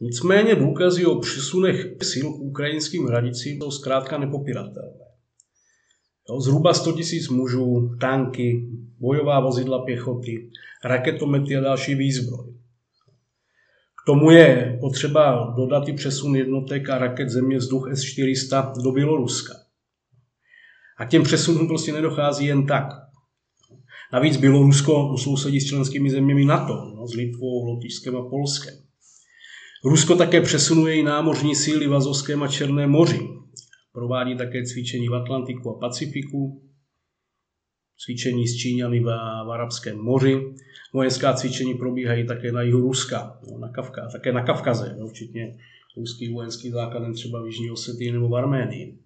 Nicméně 0.01 0.55
důkazy 0.55 1.07
o 1.07 1.19
přesunech 1.21 1.87
sil 2.11 2.27
k 2.33 2.41
ukrajinským 2.41 3.07
hranicím 3.07 3.59
jsou 3.59 3.71
zkrátka 3.71 4.19
nepopiratelné. 4.19 5.05
Jo, 6.31 6.41
zhruba 6.41 6.75
100 6.75 6.91
000 6.91 7.03
mužů, 7.31 7.97
tanky, 8.01 8.69
bojová 8.99 9.41
vozidla 9.41 9.85
pěchoty, 9.85 10.51
raketomety 10.85 11.57
a 11.57 11.61
další 11.61 11.95
výzbroj. 11.95 12.55
K 14.03 14.07
tomu 14.07 14.31
je 14.31 14.79
potřeba 14.81 15.55
dodat 15.57 15.89
i 15.89 15.93
přesun 15.93 16.37
jednotek 16.37 16.89
a 16.89 16.99
raket 16.99 17.29
země 17.29 17.57
vzduch 17.57 17.89
S-400 17.93 18.83
do 18.83 18.93
Běloruska. 18.93 19.55
A 20.99 21.05
těm 21.05 21.23
přesunům 21.23 21.69
prostě 21.69 21.93
nedochází 21.93 22.47
jen 22.47 22.67
tak. 22.67 22.89
Navíc 24.13 24.37
Bělorusko 24.37 25.17
sousedí 25.17 25.61
s 25.61 25.67
členskými 25.67 26.11
zeměmi 26.11 26.45
NATO, 26.45 26.93
no, 26.97 27.07
s 27.07 27.15
Litvou, 27.15 27.65
Lotyšskem 27.65 28.17
a 28.17 28.29
Polskem. 28.29 28.88
Rusko 29.85 30.15
také 30.15 30.41
přesunuje 30.41 30.97
i 30.97 31.03
námořní 31.03 31.57
síly 31.57 31.87
v 31.87 31.95
Azovském 31.95 32.43
a 32.43 32.49
Černém 32.49 32.91
moři. 32.91 33.21
Provádí 33.93 34.37
také 34.37 34.65
cvičení 34.65 35.09
v 35.09 35.15
Atlantiku 35.15 35.71
a 35.71 35.79
Pacifiku, 35.79 36.63
cvičení 38.05 38.49
s 38.49 38.57
Číňany 38.57 39.01
v, 39.01 39.05
v 39.47 39.51
Arabském 39.51 39.99
moři. 39.99 40.55
Vojenská 40.95 41.33
cvičení 41.33 41.75
probíhají 41.75 42.27
také 42.27 42.53
na 42.53 42.63
jihu 42.63 42.81
Ruska, 42.81 43.41
no, 43.51 43.59
na 43.59 43.69
Kavka, 43.69 44.09
také 44.13 44.33
na 44.33 44.43
Kavkaze, 44.43 44.97
no, 44.99 45.09
včetně 45.09 45.59
ruských 45.97 46.33
vojenských 46.33 46.73
základen 46.73 47.15
třeba 47.15 47.43
v 47.43 47.47
Jižní 47.47 47.71
Osetii 47.71 48.13
nebo 48.13 48.29
v 48.29 48.37
Arménii. 48.37 48.99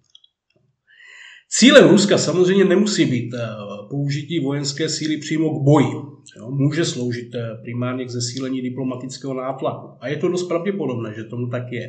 Cílem 1.55 1.89
Ruska 1.89 2.17
samozřejmě 2.17 2.65
nemusí 2.65 3.05
být 3.05 3.33
eh, 3.33 3.47
použití 3.89 4.39
vojenské 4.39 4.89
síly 4.89 5.17
přímo 5.17 5.59
k 5.59 5.63
boji. 5.63 5.93
Jo, 6.37 6.51
může 6.51 6.85
sloužit 6.85 7.35
eh, 7.35 7.57
primárně 7.61 8.05
k 8.05 8.09
zesílení 8.09 8.61
diplomatického 8.61 9.33
nátlaku. 9.33 9.87
A 9.99 10.07
je 10.07 10.17
to 10.17 10.27
dost 10.27 10.43
pravděpodobné, 10.43 11.13
že 11.15 11.23
tomu 11.23 11.47
tak 11.47 11.63
je. 11.71 11.87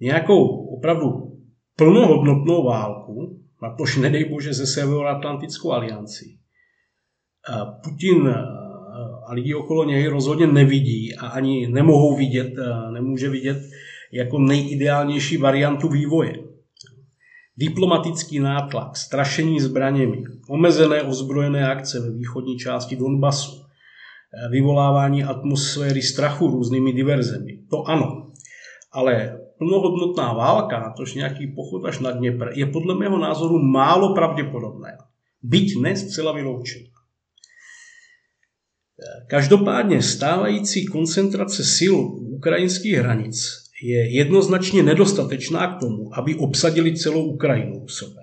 Nějakou 0.00 0.46
opravdu 0.76 1.10
plnohodnotnou 1.76 2.64
válku, 2.64 3.40
na 3.62 3.74
tož 3.76 3.96
nedej 3.96 4.24
bože 4.24 4.54
ze 4.54 4.66
Severoatlantickou 4.66 5.72
alianci, 5.72 6.24
eh, 7.48 7.64
Putin 7.84 8.34
a 9.26 9.32
lidi 9.32 9.54
okolo 9.54 9.84
něj 9.84 10.06
rozhodně 10.06 10.46
nevidí 10.46 11.14
a 11.14 11.26
ani 11.26 11.68
nemohou 11.68 12.16
vidět, 12.16 12.52
nemůže 12.92 13.28
vidět 13.28 13.58
jako 14.12 14.38
nejideálnější 14.38 15.36
variantu 15.36 15.88
vývoje 15.88 16.49
diplomatický 17.60 18.40
nátlak, 18.40 18.96
strašení 18.96 19.60
zbraněmi, 19.60 20.24
omezené 20.48 21.02
ozbrojené 21.02 21.68
akce 21.68 22.00
ve 22.00 22.10
východní 22.10 22.58
části 22.58 22.96
Donbasu, 22.96 23.52
eh, 23.60 24.48
vyvolávání 24.48 25.24
atmosféry 25.24 26.02
strachu 26.02 26.48
různými 26.48 26.92
diverzemi. 26.92 27.58
To 27.70 27.84
ano. 27.84 28.32
Ale 28.92 29.38
plnohodnotná 29.58 30.32
válka, 30.32 30.94
tož 30.96 31.14
nějaký 31.14 31.46
pochod 31.46 31.84
až 31.84 31.98
na 31.98 32.10
Dněpr, 32.10 32.48
je 32.54 32.66
podle 32.66 32.94
mého 32.94 33.18
názoru 33.18 33.58
málo 33.58 34.14
pravděpodobné. 34.14 34.98
Byť 35.42 35.80
ne 35.80 35.96
zcela 35.96 36.32
vyloučená. 36.32 36.88
Eh, 39.00 39.26
každopádně 39.26 40.02
stávající 40.02 40.86
koncentrace 40.86 41.64
sil 41.76 41.94
ukrajinských 42.40 42.94
hranic 42.94 43.59
je 43.82 44.10
jednoznačně 44.10 44.82
nedostatečná 44.82 45.76
k 45.76 45.80
tomu, 45.80 46.18
aby 46.18 46.34
obsadili 46.34 46.96
celou 46.96 47.24
Ukrajinu 47.24 47.88
sebe. 47.88 48.22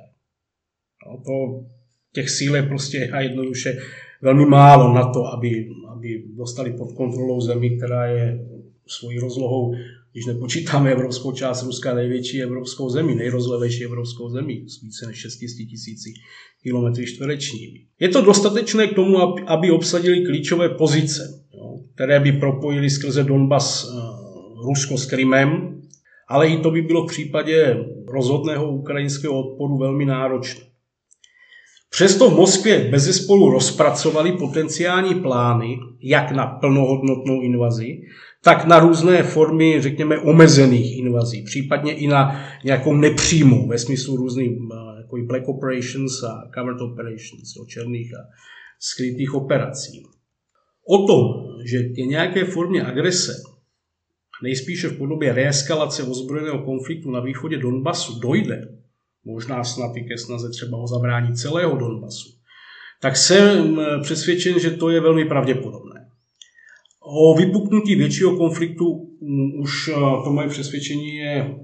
No, 1.08 1.17
to 1.26 1.65
těch 2.13 2.30
síl 2.30 2.56
je 2.56 2.63
prostě 2.63 3.10
a 3.13 3.22
jednoduše 3.22 3.78
velmi 4.22 4.46
málo 4.46 4.93
na 4.93 5.13
to, 5.13 5.26
aby, 5.26 5.70
aby 5.93 6.24
dostali 6.38 6.74
pod 6.74 6.91
kontrolou 6.91 7.41
zemi, 7.41 7.78
která 7.78 8.06
je 8.06 8.39
svojí 8.88 9.20
rozlohou, 9.20 9.74
když 10.12 10.26
nepočítáme 10.26 10.91
evropskou 10.91 11.32
část 11.32 11.63
Ruska, 11.63 11.93
největší 11.93 12.43
evropskou 12.43 12.89
zemi, 12.89 13.15
nejrozlevější 13.15 13.84
evropskou 13.84 14.30
zemi, 14.30 14.63
s 14.67 14.82
více 14.82 15.08
než 15.08 15.17
600 15.17 15.39
tisíci 15.70 16.13
kilometry 16.63 17.06
čtverečními. 17.06 17.80
Je 18.00 18.10
to 18.10 18.22
dostatečné 18.22 18.88
k 18.88 18.96
tomu, 18.96 19.17
aby 19.50 19.72
obsadili 19.72 20.26
klíčové 20.26 20.70
pozice, 20.70 21.46
které 21.96 22.20
by 22.20 22.32
propojili 22.32 22.89
skrze 22.89 23.24
Donbas 23.24 23.86
eh, 23.86 24.26
Rusko 24.65 24.98
s 24.98 25.06
Krymem, 25.06 25.82
ale 26.30 26.48
i 26.48 26.58
to 26.58 26.72
by 26.72 26.82
bylo 26.82 27.04
v 27.04 27.08
případě 27.08 27.86
rozhodného 28.08 28.72
ukrajinského 28.72 29.39
odporu 29.39 29.78
velmi 29.78 30.06
náročné. 30.06 30.62
Přesto 31.89 32.30
v 32.30 32.36
Moskvě 32.36 32.89
bez 32.91 33.24
spolu 33.24 33.50
rozpracovali 33.50 34.32
potenciální 34.32 35.15
plány 35.15 35.80
jak 36.02 36.32
na 36.32 36.46
plnohodnotnou 36.46 37.41
invazi, 37.41 38.02
tak 38.43 38.65
na 38.65 38.80
různé 38.80 39.24
formy, 39.24 39.82
řekněme, 39.82 40.20
omezených 40.20 40.98
invazí, 40.98 41.43
případně 41.43 41.93
i 41.93 42.08
na 42.08 42.41
nějakou 42.63 42.93
nepřímou, 42.93 43.67
ve 43.67 43.78
smyslu 43.78 44.17
různých 44.17 44.52
jako 44.98 45.17
black 45.28 45.48
operations 45.48 46.24
a 46.24 46.50
covered 46.56 46.82
operations, 46.82 47.58
o 47.62 47.65
černých 47.65 48.13
a 48.13 48.22
skrytých 48.80 49.34
operací. 49.34 50.04
O 50.88 51.08
tom, 51.08 51.24
že 51.65 51.84
k 51.84 51.98
nějaké 51.98 52.46
formě 52.46 52.86
agrese, 52.86 53.32
nejspíše 54.43 54.88
v 54.88 54.97
podobě 54.97 55.34
reeskalace 55.34 56.04
ozbrojeného 56.04 56.60
konfliktu 56.60 57.12
na 57.12 57.19
východě 57.19 57.58
Donbasu 57.58 58.19
dojde, 58.19 58.67
možná 59.26 59.63
snad 59.63 59.95
i 59.95 60.02
ke 60.02 60.17
snaze 60.17 60.50
třeba 60.50 60.78
o 60.78 60.88
zabrání 60.88 61.36
celého 61.36 61.78
Donbasu, 61.78 62.30
tak 63.02 63.17
jsem 63.17 63.82
přesvědčen, 64.04 64.60
že 64.60 64.71
to 64.71 64.89
je 64.89 65.00
velmi 65.00 65.26
pravděpodobné. 65.26 66.10
O 67.00 67.38
vypuknutí 67.38 67.95
většího 67.95 68.38
konfliktu 68.38 69.17
už 69.62 69.89
to 70.23 70.32
moje 70.32 70.47
přesvědčení 70.47 71.15
je 71.15 71.56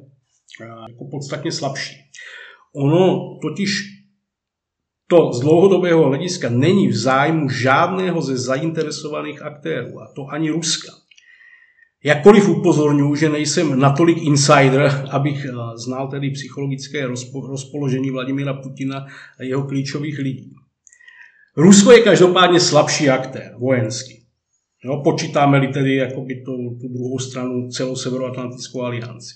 jako 0.89 1.05
podstatně 1.11 1.51
slabší. 1.51 1.95
Ono 2.75 3.39
totiž 3.41 3.69
to 5.07 5.33
z 5.33 5.39
dlouhodobého 5.39 6.07
hlediska 6.07 6.49
není 6.49 6.87
v 6.87 6.95
zájmu 6.95 7.49
žádného 7.49 8.21
ze 8.21 8.37
zainteresovaných 8.37 9.41
aktérů, 9.41 10.01
a 10.01 10.13
to 10.15 10.27
ani 10.27 10.49
Ruska. 10.49 10.91
Jakkoliv 12.05 12.49
upozorňuji, 12.49 13.15
že 13.15 13.29
nejsem 13.29 13.79
natolik 13.79 14.17
insider, 14.17 15.07
abych 15.11 15.45
eh, 15.45 15.51
znal 15.75 16.07
tedy 16.07 16.29
psychologické 16.29 17.07
rozpoložení 17.33 18.11
Vladimira 18.11 18.53
Putina 18.53 19.05
a 19.39 19.43
jeho 19.43 19.63
klíčových 19.63 20.19
lidí. 20.19 20.53
Rusko 21.57 21.91
je 21.91 22.01
každopádně 22.01 22.59
slabší 22.59 23.09
aktér, 23.09 23.55
vojenský. 23.57 24.23
Jo, 24.85 25.01
počítáme-li 25.03 25.67
tedy 25.67 25.95
jakoby 25.95 26.41
to, 26.45 26.51
tu 26.51 26.87
druhou 26.87 27.19
stranu 27.19 27.69
celou 27.69 27.95
Severoatlantickou 27.95 28.81
alianci. 28.81 29.35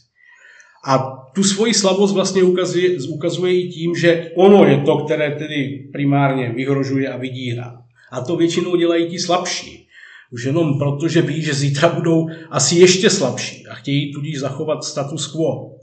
A 0.87 0.97
tu 1.35 1.43
svoji 1.43 1.73
slabost 1.73 2.13
vlastně 2.13 2.43
ukazuje, 2.43 2.97
ukazuje 3.09 3.61
i 3.61 3.69
tím, 3.69 3.95
že 3.95 4.31
ono 4.35 4.65
je 4.65 4.77
to, 4.77 4.97
které 4.97 5.31
tedy 5.31 5.89
primárně 5.93 6.53
vyhrožuje 6.55 7.09
a 7.09 7.17
vydírá. 7.17 7.81
A 8.11 8.21
to 8.21 8.35
většinou 8.35 8.75
dělají 8.75 9.09
ti 9.09 9.19
slabší. 9.19 9.86
Už 10.31 10.43
jenom 10.43 10.77
proto, 10.77 11.07
že 11.07 11.21
ví, 11.21 11.41
že 11.41 11.53
zítra 11.53 11.89
budou 11.89 12.27
asi 12.49 12.75
ještě 12.75 13.09
slabší 13.09 13.67
a 13.67 13.75
chtějí 13.75 14.13
tudíž 14.13 14.39
zachovat 14.39 14.83
status 14.83 15.27
quo. 15.27 15.77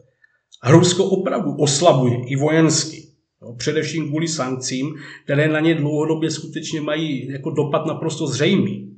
A 0.62 0.70
Rusko 0.70 1.04
opravdu 1.04 1.56
oslabuje 1.56 2.16
i 2.26 2.36
vojensky. 2.36 3.08
No, 3.42 3.54
především 3.54 4.08
kvůli 4.08 4.28
sankcím, 4.28 4.94
které 5.24 5.48
na 5.48 5.60
ně 5.60 5.74
dlouhodobě 5.74 6.30
skutečně 6.30 6.80
mají 6.80 7.28
jako 7.32 7.50
dopad 7.50 7.86
naprosto 7.86 8.26
zřejmý. 8.26 8.93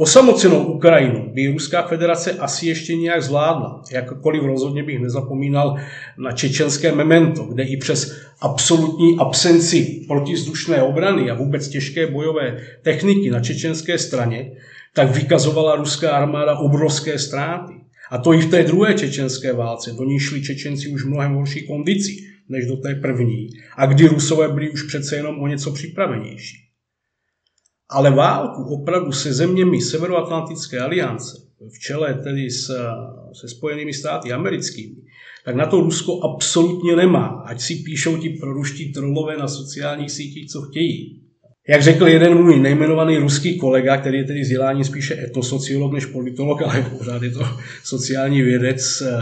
Osamocenou 0.00 0.64
Ukrajinu 0.64 1.30
by 1.34 1.48
Ruská 1.48 1.82
federace 1.82 2.32
asi 2.32 2.66
ještě 2.66 2.96
nějak 2.96 3.22
zvládla. 3.22 3.82
Jakkoliv 3.92 4.42
rozhodně 4.42 4.82
bych 4.82 4.98
nezapomínal 4.98 5.76
na 6.18 6.32
čečenské 6.32 6.92
memento, 6.92 7.42
kde 7.42 7.62
i 7.62 7.76
přes 7.76 8.20
absolutní 8.40 9.18
absenci 9.18 10.04
protizdušné 10.08 10.82
obrany 10.82 11.30
a 11.30 11.34
vůbec 11.34 11.68
těžké 11.68 12.06
bojové 12.06 12.58
techniky 12.82 13.30
na 13.30 13.40
čečenské 13.40 13.98
straně, 13.98 14.52
tak 14.94 15.10
vykazovala 15.10 15.76
ruská 15.76 16.10
armáda 16.10 16.58
obrovské 16.58 17.18
ztráty. 17.18 17.74
A 18.10 18.18
to 18.18 18.34
i 18.34 18.40
v 18.40 18.50
té 18.50 18.62
druhé 18.62 18.94
čečenské 18.94 19.52
válce, 19.52 19.92
do 19.92 20.04
ní 20.04 20.18
šli 20.18 20.42
Čečenci 20.42 20.88
už 20.88 21.02
v 21.04 21.08
mnohem 21.08 21.34
horší 21.34 21.66
kondici 21.66 22.16
než 22.48 22.66
do 22.66 22.76
té 22.76 22.94
první, 22.94 23.48
a 23.76 23.86
kdy 23.86 24.06
Rusové 24.06 24.48
byli 24.48 24.70
už 24.70 24.82
přece 24.82 25.16
jenom 25.16 25.40
o 25.40 25.46
něco 25.46 25.72
připravenější. 25.72 26.67
Ale 27.90 28.10
válku 28.10 28.62
opravdu 28.62 29.12
se 29.12 29.32
zeměmi 29.32 29.80
Severoatlantické 29.80 30.78
aliance, 30.78 31.42
v 31.74 31.78
čele 31.78 32.14
tedy 32.14 32.50
s, 32.50 32.70
se 33.32 33.48
Spojenými 33.48 33.92
státy 33.92 34.32
americkými, 34.32 34.96
tak 35.44 35.56
na 35.56 35.66
to 35.66 35.80
Rusko 35.80 36.20
absolutně 36.20 36.96
nemá, 36.96 37.26
ať 37.26 37.60
si 37.60 37.74
píšou 37.74 38.16
ti 38.16 38.28
proruští 38.28 38.92
trolové 38.92 39.36
na 39.36 39.48
sociálních 39.48 40.10
sítích, 40.10 40.50
co 40.50 40.62
chtějí. 40.62 41.22
Jak 41.68 41.82
řekl 41.82 42.08
jeden 42.08 42.34
můj 42.34 42.60
nejmenovaný 42.60 43.18
ruský 43.18 43.58
kolega, 43.58 43.96
který 43.96 44.18
je 44.18 44.24
tedy 44.24 44.40
vzdělání 44.40 44.84
spíše 44.84 45.22
etnosociolog 45.24 45.92
než 45.92 46.06
politolog, 46.06 46.62
ale 46.62 46.90
pořád 46.98 47.22
je 47.22 47.30
to 47.30 47.44
sociální 47.84 48.42
vědec, 48.42 49.02
eh, 49.02 49.12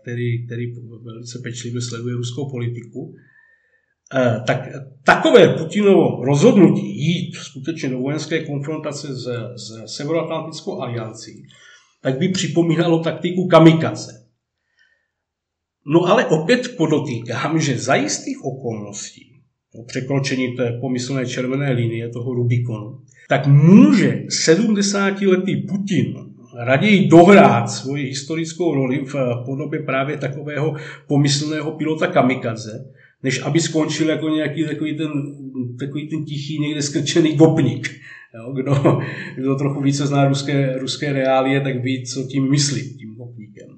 který, 0.00 0.46
který 0.46 0.74
velice 1.02 1.38
pečlivě 1.38 1.80
sleduje 1.80 2.14
ruskou 2.14 2.50
politiku, 2.50 3.14
tak 4.46 4.68
takové 5.04 5.48
Putinovo 5.48 6.24
rozhodnutí 6.24 6.98
jít 6.98 7.34
skutečně 7.34 7.88
do 7.88 7.98
vojenské 7.98 8.44
konfrontace 8.44 9.14
s, 9.14 9.26
s 9.56 9.96
Severoatlantickou 9.96 10.80
aliancí, 10.80 11.46
tak 12.02 12.18
by 12.18 12.28
připomínalo 12.28 12.98
taktiku 12.98 13.48
kamikaze. 13.48 14.12
No 15.86 16.04
ale 16.04 16.26
opět 16.26 16.76
podotýkám, 16.76 17.60
že 17.60 17.78
za 17.78 17.94
jistých 17.94 18.44
okolností, 18.44 19.42
o 19.74 19.84
překročení 19.84 20.56
té 20.56 20.78
pomyslné 20.80 21.26
červené 21.26 21.72
linie, 21.72 22.08
toho 22.08 22.34
Rubikonu, 22.34 23.00
tak 23.28 23.46
může 23.46 24.22
70-letý 24.46 25.56
Putin 25.56 26.14
raději 26.58 27.08
dohrát 27.08 27.70
svoji 27.70 28.06
historickou 28.06 28.74
roli 28.74 29.04
v 29.04 29.14
podobě 29.44 29.82
právě 29.82 30.16
takového 30.16 30.74
pomyslného 31.08 31.72
pilota 31.72 32.06
kamikaze, 32.06 32.92
než 33.26 33.42
aby 33.42 33.60
skončil 33.60 34.08
jako 34.08 34.28
nějaký 34.28 34.64
takový 34.64 34.96
ten, 34.96 35.10
takový 35.78 36.08
ten 36.08 36.24
tichý, 36.24 36.58
někde 36.58 36.82
skrčený 36.82 37.36
gopník. 37.36 37.88
Jo, 38.34 38.52
kdo, 38.52 39.00
kdo 39.36 39.54
trochu 39.54 39.80
více 39.80 40.06
zná 40.06 40.28
ruské, 40.28 40.78
ruské 40.78 41.12
reálie, 41.12 41.60
tak 41.60 41.82
ví, 41.82 42.06
co 42.06 42.22
tím 42.22 42.50
myslí, 42.50 42.96
tím 42.98 43.14
gopníkem. 43.14 43.68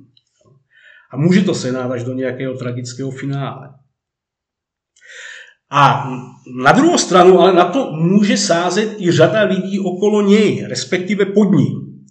A 1.12 1.16
může 1.16 1.42
to 1.42 1.54
se 1.54 1.78
až 1.78 2.04
do 2.04 2.14
nějakého 2.14 2.54
tragického 2.54 3.10
finále. 3.10 3.68
A 5.70 6.10
na 6.64 6.72
druhou 6.72 6.98
stranu, 6.98 7.40
ale 7.40 7.52
na 7.54 7.64
to 7.64 7.92
může 7.92 8.36
sázet 8.36 8.96
i 9.00 9.12
řada 9.12 9.42
lidí 9.42 9.80
okolo 9.80 10.22
něj, 10.22 10.64
respektive 10.68 11.24
pod 11.24 11.52
ním. 11.52 12.04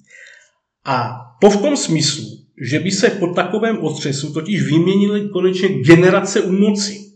A 0.86 1.14
to 1.42 1.50
v 1.50 1.62
tom 1.62 1.78
smyslu, 1.78 2.26
že 2.72 2.80
by 2.80 2.92
se 2.92 3.10
po 3.10 3.28
takovém 3.28 3.78
otřesu 3.84 4.34
totiž 4.34 4.64
vyměnily 4.64 5.30
konečně 5.30 5.70
generace 5.70 6.42
u 6.42 6.52
moci. 6.52 7.07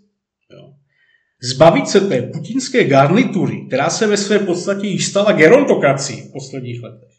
Zbavit 1.43 1.87
se 1.87 2.01
té 2.01 2.21
putinské 2.21 2.83
garnitury, 2.83 3.65
která 3.67 3.89
se 3.89 4.07
ve 4.07 4.17
své 4.17 4.39
podstatě 4.39 4.87
již 4.87 5.05
stala 5.05 5.31
gerontokracií 5.31 6.21
v 6.21 6.31
posledních 6.31 6.83
letech, 6.83 7.11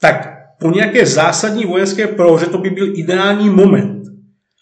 tak 0.00 0.36
po 0.60 0.70
nějaké 0.70 1.06
zásadní 1.06 1.64
vojenské 1.64 2.06
prohře 2.06 2.46
to 2.46 2.58
by 2.58 2.70
byl 2.70 2.98
ideální 2.98 3.50
moment. 3.50 4.02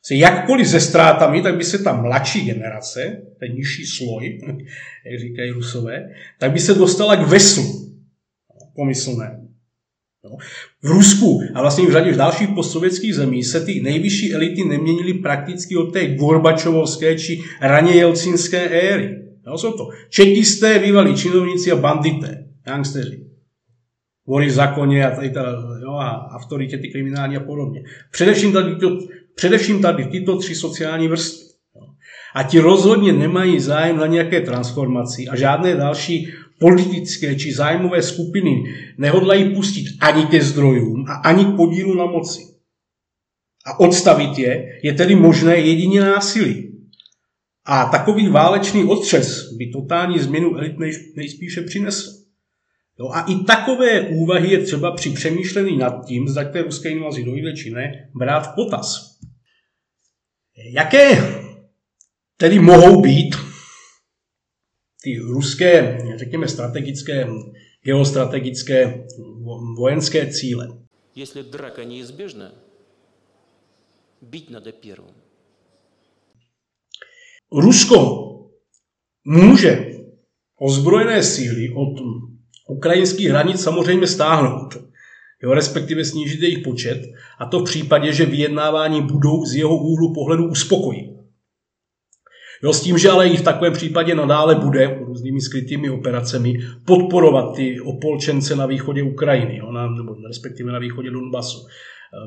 Se 0.02 0.14
jakkoliv 0.14 0.66
ze 0.66 0.80
ztrátami, 0.80 1.42
tak 1.42 1.56
by 1.56 1.64
se 1.64 1.78
ta 1.78 1.92
mladší 1.92 2.44
generace, 2.44 3.22
ten 3.40 3.52
nižší 3.52 3.86
sloj, 3.86 4.38
jak 5.10 5.20
říkají 5.20 5.50
rusové, 5.50 6.08
tak 6.38 6.52
by 6.52 6.60
se 6.60 6.74
dostala 6.74 7.16
k 7.16 7.28
veslu 7.28 7.94
pomyslnému. 8.74 9.43
No. 10.24 10.36
V 10.82 10.86
Rusku 10.86 11.42
a 11.54 11.60
vlastně 11.60 11.86
v 11.86 11.92
řadě 11.92 12.12
dalších 12.12 12.48
postsovětských 12.48 13.14
zemí 13.14 13.44
se 13.44 13.60
ty 13.60 13.80
nejvyšší 13.80 14.34
elity 14.34 14.64
neměnily 14.64 15.14
prakticky 15.14 15.76
od 15.76 15.92
té 15.92 16.06
Gorbačovovské 16.06 17.18
či 17.18 17.42
raně 17.60 17.92
jelcinské 17.92 18.68
éry. 18.68 19.24
No, 19.46 19.58
jsou 19.58 19.72
to 19.72 19.88
čekisté, 20.10 20.78
bývalí 20.78 21.16
činovníci 21.16 21.72
a 21.72 21.76
bandité, 21.76 22.44
gangsteři. 22.64 23.24
Vory 24.26 24.46
v 24.46 24.50
zákoně 24.52 25.06
a, 25.06 25.16
tady 25.16 25.30
ta, 25.30 25.42
jo, 25.82 25.92
a 25.92 26.28
autoritety 26.30 26.88
kriminální 26.88 27.36
a 27.36 27.40
podobně. 27.40 27.82
Především 28.10 28.52
tady, 28.52 28.76
to, 28.76 28.98
především 29.34 29.82
tady 29.82 30.04
tyto 30.04 30.38
tři 30.38 30.54
sociální 30.54 31.08
vrstvy. 31.08 31.44
A 32.34 32.42
ti 32.42 32.60
rozhodně 32.60 33.12
nemají 33.12 33.60
zájem 33.60 33.96
na 33.96 34.06
nějaké 34.06 34.40
transformaci 34.40 35.28
a 35.28 35.36
žádné 35.36 35.74
další 35.74 36.32
politické 36.58 37.36
či 37.36 37.54
zájmové 37.54 38.02
skupiny 38.02 38.62
nehodlají 38.98 39.54
pustit 39.54 39.84
ani 40.00 40.26
ke 40.26 40.42
zdrojům 40.42 41.04
a 41.08 41.14
ani 41.14 41.44
k 41.44 41.56
podílu 41.56 41.94
na 41.94 42.06
moci. 42.06 42.40
A 43.66 43.80
odstavit 43.80 44.38
je 44.38 44.80
je 44.82 44.92
tedy 44.92 45.14
možné 45.14 45.56
jedině 45.56 46.00
násilí. 46.00 46.70
A 47.64 47.84
takový 47.84 48.28
válečný 48.28 48.84
otřes 48.84 49.52
by 49.56 49.66
totální 49.66 50.18
změnu 50.18 50.56
elit 50.56 50.78
nejspíše 51.16 51.62
přinesl. 51.62 52.10
Jo, 52.98 53.08
a 53.08 53.20
i 53.20 53.44
takové 53.44 54.00
úvahy 54.00 54.52
je 54.52 54.58
třeba 54.58 54.92
při 54.92 55.10
přemýšlení 55.10 55.76
nad 55.76 56.06
tím, 56.06 56.28
zda 56.28 56.44
k 56.44 56.52
té 56.52 56.62
ruské 56.62 56.90
invazi 56.90 57.24
dojde 57.24 57.52
či 57.52 57.70
ne, 57.70 58.10
brát 58.14 58.52
v 58.52 58.54
potaz. 58.54 59.18
Jaké 60.72 61.34
tedy 62.36 62.58
mohou 62.58 63.00
být 63.00 63.36
ty 65.04 65.18
ruské, 65.18 65.98
řekněme, 66.16 66.48
strategické, 66.48 67.26
geostrategické 67.82 69.06
vojenské 69.76 70.32
cíle. 70.32 70.68
Jestli 71.14 71.42
draka 71.42 71.84
neizběžná, 71.84 72.52
být 74.22 74.50
na 74.50 74.60
prvou. 74.60 75.10
Rusko 77.52 77.98
může 79.24 79.94
ozbrojené 80.60 81.22
síly 81.22 81.74
od 81.76 82.00
ukrajinských 82.68 83.28
hranic 83.28 83.60
samozřejmě 83.60 84.06
stáhnout, 84.06 84.76
jo, 85.42 85.54
respektive 85.54 86.04
snížit 86.04 86.42
jejich 86.42 86.64
počet, 86.64 87.02
a 87.38 87.46
to 87.46 87.60
v 87.60 87.64
případě, 87.64 88.12
že 88.12 88.26
vyjednávání 88.26 89.02
budou 89.02 89.44
z 89.44 89.54
jeho 89.54 89.76
úhlu 89.76 90.14
pohledu 90.14 90.50
uspokojí. 90.50 91.13
Jo, 92.62 92.72
s 92.72 92.80
tím, 92.80 92.98
že 92.98 93.10
ale 93.10 93.28
i 93.28 93.36
v 93.36 93.42
takovém 93.42 93.72
případě 93.72 94.14
nadále 94.14 94.54
bude 94.54 94.98
různými 95.06 95.40
skrytými 95.40 95.90
operacemi 95.90 96.58
podporovat 96.86 97.56
ty 97.56 97.80
opolčence 97.80 98.56
na 98.56 98.66
východě 98.66 99.02
Ukrajiny, 99.02 99.56
jo, 99.56 99.72
na, 99.72 99.90
nebo 99.90 100.14
respektive 100.28 100.72
na 100.72 100.78
východě 100.78 101.10
Donbasu, 101.10 101.58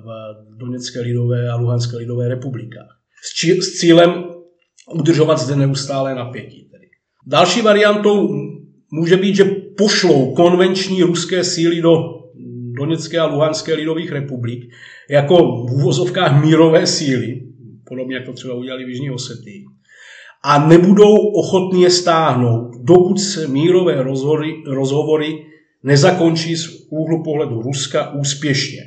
v 0.04 0.58
Doněcké 0.58 1.02
lidové 1.02 1.50
a 1.50 1.56
Luhanské 1.56 1.98
lidové 1.98 2.28
republikách. 2.28 3.00
S, 3.24 3.34
či, 3.34 3.62
s 3.62 3.80
cílem 3.80 4.24
udržovat 4.94 5.40
zde 5.40 5.56
neustále 5.56 6.16
napětí. 6.16 6.70
Tedy. 6.72 6.86
Další 7.28 7.62
variantou 7.62 8.30
může 8.92 9.18
být, 9.18 9.36
že 9.36 9.44
pošlou 9.78 10.34
konvenční 10.36 11.04
ruské 11.04 11.44
síly 11.44 11.82
do 11.82 12.18
Doněcké 12.78 13.20
a 13.20 13.26
Luhanské 13.26 13.74
lidových 13.74 14.12
republik 14.12 14.74
jako 15.10 15.36
v 15.38 15.74
úvozovkách 15.74 16.44
mírové 16.46 16.88
síly, 16.88 17.42
podobně 17.88 18.16
jako 18.16 18.34
třeba 18.34 18.54
udělali 18.54 18.86
v 18.86 18.90
Jižní 18.90 19.12
Osety, 19.12 19.66
a 20.44 20.68
nebudou 20.68 21.16
ochotní 21.16 21.82
je 21.82 21.92
stáhnout, 21.92 22.72
dokud 22.82 23.20
se 23.20 23.48
mírové 23.48 24.04
rozhovory, 24.04 24.64
rozhovory 24.68 25.46
nezakončí 25.84 26.56
z 26.56 26.88
úhlu 26.90 27.24
pohledu 27.24 27.62
Ruska 27.62 28.14
úspěšně 28.14 28.82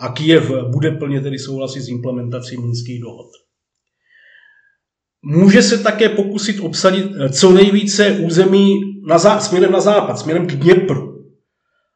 a 0.00 0.08
Kijev 0.08 0.50
bude 0.72 0.90
plně 0.90 1.20
tedy 1.20 1.38
souhlasit 1.38 1.80
s 1.80 1.88
implementací 1.88 2.56
minských 2.56 3.00
dohod. 3.00 3.26
Může 5.22 5.62
se 5.62 5.78
také 5.78 6.08
pokusit 6.08 6.60
obsadit 6.60 7.06
eh, 7.20 7.28
co 7.28 7.52
nejvíce 7.52 8.10
území 8.10 8.80
na 9.06 9.18
zá, 9.18 9.40
směrem 9.40 9.72
na 9.72 9.80
západ, 9.80 10.18
směrem 10.18 10.46
k 10.46 10.52
Dněpru. 10.52 11.13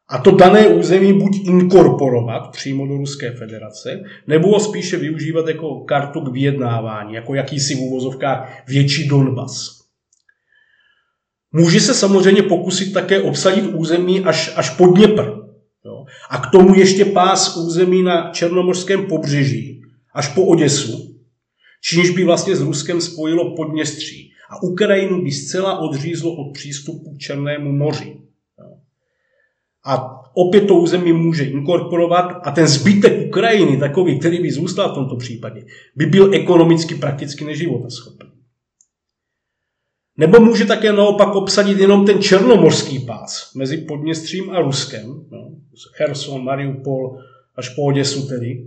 A 0.09 0.19
to 0.19 0.31
dané 0.31 0.69
území 0.69 1.13
buď 1.13 1.37
inkorporovat 1.45 2.51
přímo 2.51 2.87
do 2.87 2.97
Ruské 2.97 3.31
federace, 3.31 4.03
nebo 4.27 4.49
ho 4.49 4.61
spíše 4.61 4.97
využívat 4.97 5.49
jako 5.49 5.81
kartu 5.81 6.21
k 6.21 6.33
vyjednávání, 6.33 7.15
jako 7.15 7.35
jakýsi 7.35 7.75
v 7.75 7.81
úvozovkách 7.81 8.65
větší 8.69 9.09
Donbas. 9.09 9.79
Může 11.53 11.81
se 11.81 11.95
samozřejmě 11.95 12.43
pokusit 12.43 12.93
také 12.93 13.23
obsadit 13.23 13.67
území 13.75 14.25
až, 14.25 14.53
až 14.57 14.71
pod 14.71 14.87
Dněpr. 14.87 15.23
Jo? 15.85 16.05
A 16.31 16.39
k 16.39 16.51
tomu 16.51 16.75
ještě 16.75 17.05
pás 17.05 17.57
území 17.57 18.03
na 18.03 18.31
černomorském 18.33 19.07
pobřeží, 19.07 19.83
až 20.15 20.29
po 20.29 20.43
Oděsu, 20.43 21.17
čímž 21.83 22.11
by 22.11 22.25
vlastně 22.25 22.57
s 22.57 22.61
Ruskem 22.61 23.01
spojilo 23.01 23.57
Podněstří. 23.57 24.33
A 24.51 24.63
Ukrajinu 24.63 25.23
by 25.23 25.33
zcela 25.33 25.79
odřízlo 25.79 26.37
od 26.37 26.53
přístupu 26.53 27.15
k 27.15 27.19
Černému 27.19 27.73
moři. 27.73 28.28
A 29.85 30.21
opět 30.35 30.61
to 30.61 30.75
území 30.75 31.13
může 31.13 31.45
inkorporovat 31.45 32.41
a 32.43 32.51
ten 32.51 32.67
zbytek 32.67 33.27
Ukrajiny, 33.27 33.77
takový, 33.77 34.19
který 34.19 34.43
by 34.43 34.51
zůstal 34.51 34.93
v 34.93 34.95
tomto 34.95 35.17
případě, 35.17 35.65
by 35.97 36.07
byl 36.07 36.35
ekonomicky 36.35 36.95
prakticky 36.95 37.45
neživotaschopný. 37.45 38.29
Nebo 40.17 40.41
může 40.41 40.65
také 40.65 40.93
naopak 40.93 41.35
obsadit 41.35 41.79
jenom 41.79 42.07
ten 42.07 42.23
černomorský 42.23 42.99
pás 42.99 43.55
mezi 43.55 43.77
Podněstřím 43.77 44.51
a 44.51 44.61
Ruskem, 44.61 45.25
no, 45.31 45.51
Herson, 45.99 46.45
Mariupol 46.45 47.19
až 47.57 47.69
po 47.69 47.83
Oděsu 47.83 48.29
tedy, 48.29 48.67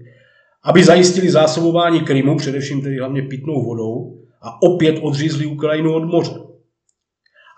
aby 0.63 0.83
zajistili 0.83 1.29
zásobování 1.29 2.01
Krymu, 2.01 2.37
především 2.37 2.81
tedy 2.81 2.99
hlavně 2.99 3.21
pitnou 3.21 3.65
vodou, 3.65 4.17
a 4.41 4.61
opět 4.61 4.99
odřízli 5.01 5.45
Ukrajinu 5.45 5.93
od 5.93 6.03
moře. 6.03 6.50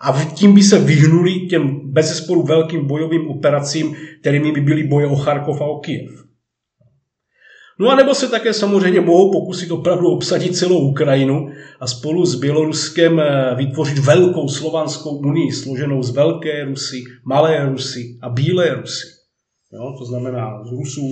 A 0.00 0.24
tím 0.24 0.54
by 0.54 0.62
se 0.62 0.78
vyhnuli 0.78 1.40
těm 1.40 1.92
bezesporu 1.92 2.42
velkým 2.42 2.86
bojovým 2.86 3.28
operacím, 3.28 3.96
kterými 4.20 4.52
by 4.52 4.60
byly 4.60 4.82
boje 4.82 5.06
o 5.06 5.16
Charkov 5.16 5.60
a 5.60 5.64
o 5.64 5.78
Kiev. 5.78 6.24
No 7.78 7.90
a 7.90 7.96
nebo 7.96 8.14
se 8.14 8.28
také 8.28 8.52
samozřejmě 8.52 9.00
mohou 9.00 9.32
pokusit 9.32 9.70
opravdu 9.70 10.08
obsadit 10.08 10.56
celou 10.56 10.90
Ukrajinu 10.90 11.48
a 11.80 11.86
spolu 11.86 12.26
s 12.26 12.34
Běloruskem 12.34 13.20
eh, 13.20 13.54
vytvořit 13.56 13.98
velkou 13.98 14.48
slovanskou 14.48 15.16
unii, 15.18 15.52
složenou 15.52 16.02
z 16.02 16.10
Velké 16.10 16.64
Rusy, 16.64 17.04
Malé 17.24 17.70
Rusy 17.70 18.18
a 18.22 18.28
Bílé 18.28 18.74
Rusy. 18.74 19.06
Jo, 19.72 19.94
to 19.98 20.04
znamená 20.04 20.64
z 20.64 20.70
Rusů, 20.70 21.08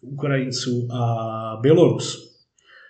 Ukrajinců 0.00 0.88
a 0.92 1.58
Bělorusů. 1.60 2.23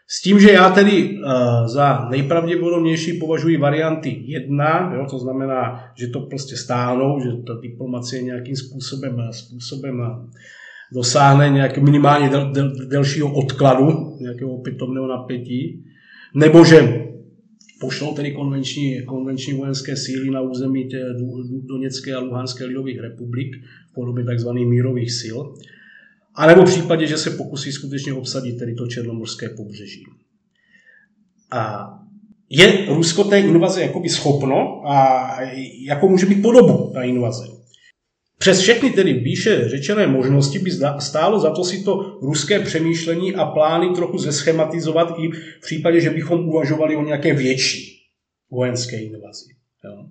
S 0.09 0.23
tím, 0.23 0.41
že 0.41 0.53
já 0.53 0.71
tedy 0.71 1.19
uh, 1.19 1.67
za 1.67 2.09
nejpravděpodobnější 2.11 3.13
považuji 3.13 3.57
varianty 3.57 4.23
jedna, 4.25 4.93
jo, 4.95 5.07
to 5.11 5.19
znamená, 5.19 5.81
že 5.99 6.09
to 6.09 6.21
prostě 6.21 6.57
stáhnou, 6.57 7.21
že 7.21 7.29
ta 7.47 7.55
diplomacie 7.63 8.23
nějakým 8.23 8.57
způsobem, 8.57 9.17
způsobem 9.31 10.03
dosáhne 10.95 11.49
nějaké 11.49 11.81
minimálně 11.81 12.29
del, 12.29 12.53
del, 12.53 12.73
delšího 12.89 13.35
odkladu, 13.35 14.17
nějakého 14.21 14.51
opětovného 14.51 15.07
napětí, 15.07 15.85
nebo 16.35 16.65
že 16.65 17.05
pošlou 17.81 18.15
tedy 18.15 18.33
konvenční, 18.33 19.03
konvenční 19.03 19.53
vojenské 19.53 19.97
síly 19.97 20.31
na 20.31 20.41
území 20.41 20.89
tě, 20.89 21.05
Doněcké 21.63 22.15
a 22.15 22.21
Luhanské 22.21 22.65
lidových 22.65 23.01
republik 23.01 23.57
v 23.91 23.95
podobě 23.95 24.25
tzv. 24.25 24.49
mírových 24.51 25.13
sil. 25.21 25.39
A 26.35 26.47
nebo 26.47 26.63
v 26.63 26.71
případě, 26.71 27.07
že 27.07 27.19
se 27.19 27.31
pokusí 27.31 27.73
skutečně 27.73 28.13
obsadit 28.13 28.59
tedy 28.59 28.75
to 28.75 28.87
černomorské 28.87 29.49
pobřeží. 29.49 30.05
A 31.51 31.91
je 32.51 32.87
Rusko 32.89 33.25
té 33.25 33.41
invaze 33.41 33.83
jakoby 33.83 34.09
schopno 34.09 34.83
a 34.87 35.29
jako 35.87 36.09
může 36.09 36.27
být 36.27 36.43
podobu 36.43 36.91
ta 36.95 37.03
invaze. 37.03 37.45
Přes 38.39 38.61
všechny 38.61 38.91
tedy 38.91 39.13
výše 39.13 39.69
řečené 39.69 40.07
možnosti 40.07 40.59
by 40.59 40.71
stálo 40.99 41.41
za 41.41 41.51
to 41.51 41.65
si 41.65 41.85
to 41.85 42.19
ruské 42.23 42.61
přemýšlení 42.61 43.35
a 43.35 43.47
plány 43.47 43.95
trochu 43.95 44.19
zeschematizovat 44.19 45.15
i 45.19 45.29
v 45.31 45.61
případě, 45.61 46.01
že 46.01 46.11
bychom 46.11 46.49
uvažovali 46.49 46.97
o 46.97 47.05
nějaké 47.05 47.35
větší 47.35 47.99
vojenské 48.51 48.97
invazi. 48.97 49.47
Jo. 49.85 50.07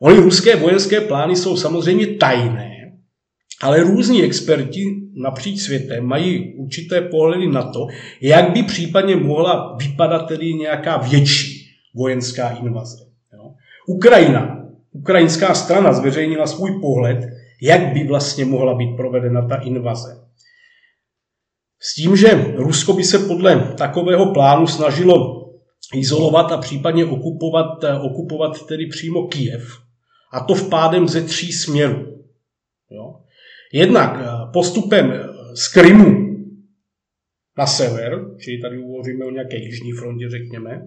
Ony 0.00 0.16
ruské 0.16 0.56
vojenské 0.56 1.00
plány 1.00 1.36
jsou 1.36 1.56
samozřejmě 1.56 2.06
tajné, 2.06 2.73
ale 3.64 3.80
různí 3.80 4.22
experti 4.22 4.84
napříč 5.14 5.60
světem 5.60 6.04
mají 6.04 6.54
určité 6.54 7.00
pohledy 7.00 7.46
na 7.46 7.62
to, 7.62 7.86
jak 8.20 8.52
by 8.52 8.62
případně 8.62 9.16
mohla 9.16 9.76
vypadat 9.76 10.28
tedy 10.28 10.54
nějaká 10.54 10.96
větší 10.96 11.66
vojenská 11.94 12.48
invaze. 12.48 13.06
Jo. 13.32 13.54
Ukrajina, 13.86 14.64
ukrajinská 14.92 15.54
strana 15.54 15.92
zveřejnila 15.92 16.46
svůj 16.46 16.80
pohled, 16.80 17.18
jak 17.62 17.92
by 17.92 18.06
vlastně 18.06 18.44
mohla 18.44 18.74
být 18.74 18.96
provedena 18.96 19.48
ta 19.48 19.56
invaze. 19.56 20.20
S 21.80 21.94
tím, 21.94 22.16
že 22.16 22.54
Rusko 22.56 22.92
by 22.92 23.04
se 23.04 23.18
podle 23.18 23.74
takového 23.78 24.32
plánu 24.32 24.66
snažilo 24.66 25.44
izolovat 25.94 26.52
a 26.52 26.56
případně 26.56 27.04
okupovat, 27.04 27.84
okupovat 28.02 28.66
tedy 28.66 28.86
přímo 28.86 29.26
Kijev. 29.26 29.78
A 30.32 30.40
to 30.40 30.54
v 30.54 30.68
pádem 30.68 31.08
ze 31.08 31.22
tří 31.22 31.52
směrů. 31.52 32.06
Jo. 32.90 33.23
Jednak 33.74 34.20
eh, 34.20 34.52
postupem 34.52 35.12
eh, 35.12 35.26
z 35.54 35.68
Krymu 35.68 36.34
na 37.58 37.66
sever, 37.66 38.24
čili 38.38 38.58
tady 38.58 38.78
uvoříme 38.78 39.24
o 39.24 39.30
nějaké 39.30 39.56
jižní 39.56 39.92
frontě, 39.92 40.30
řekněme, 40.30 40.82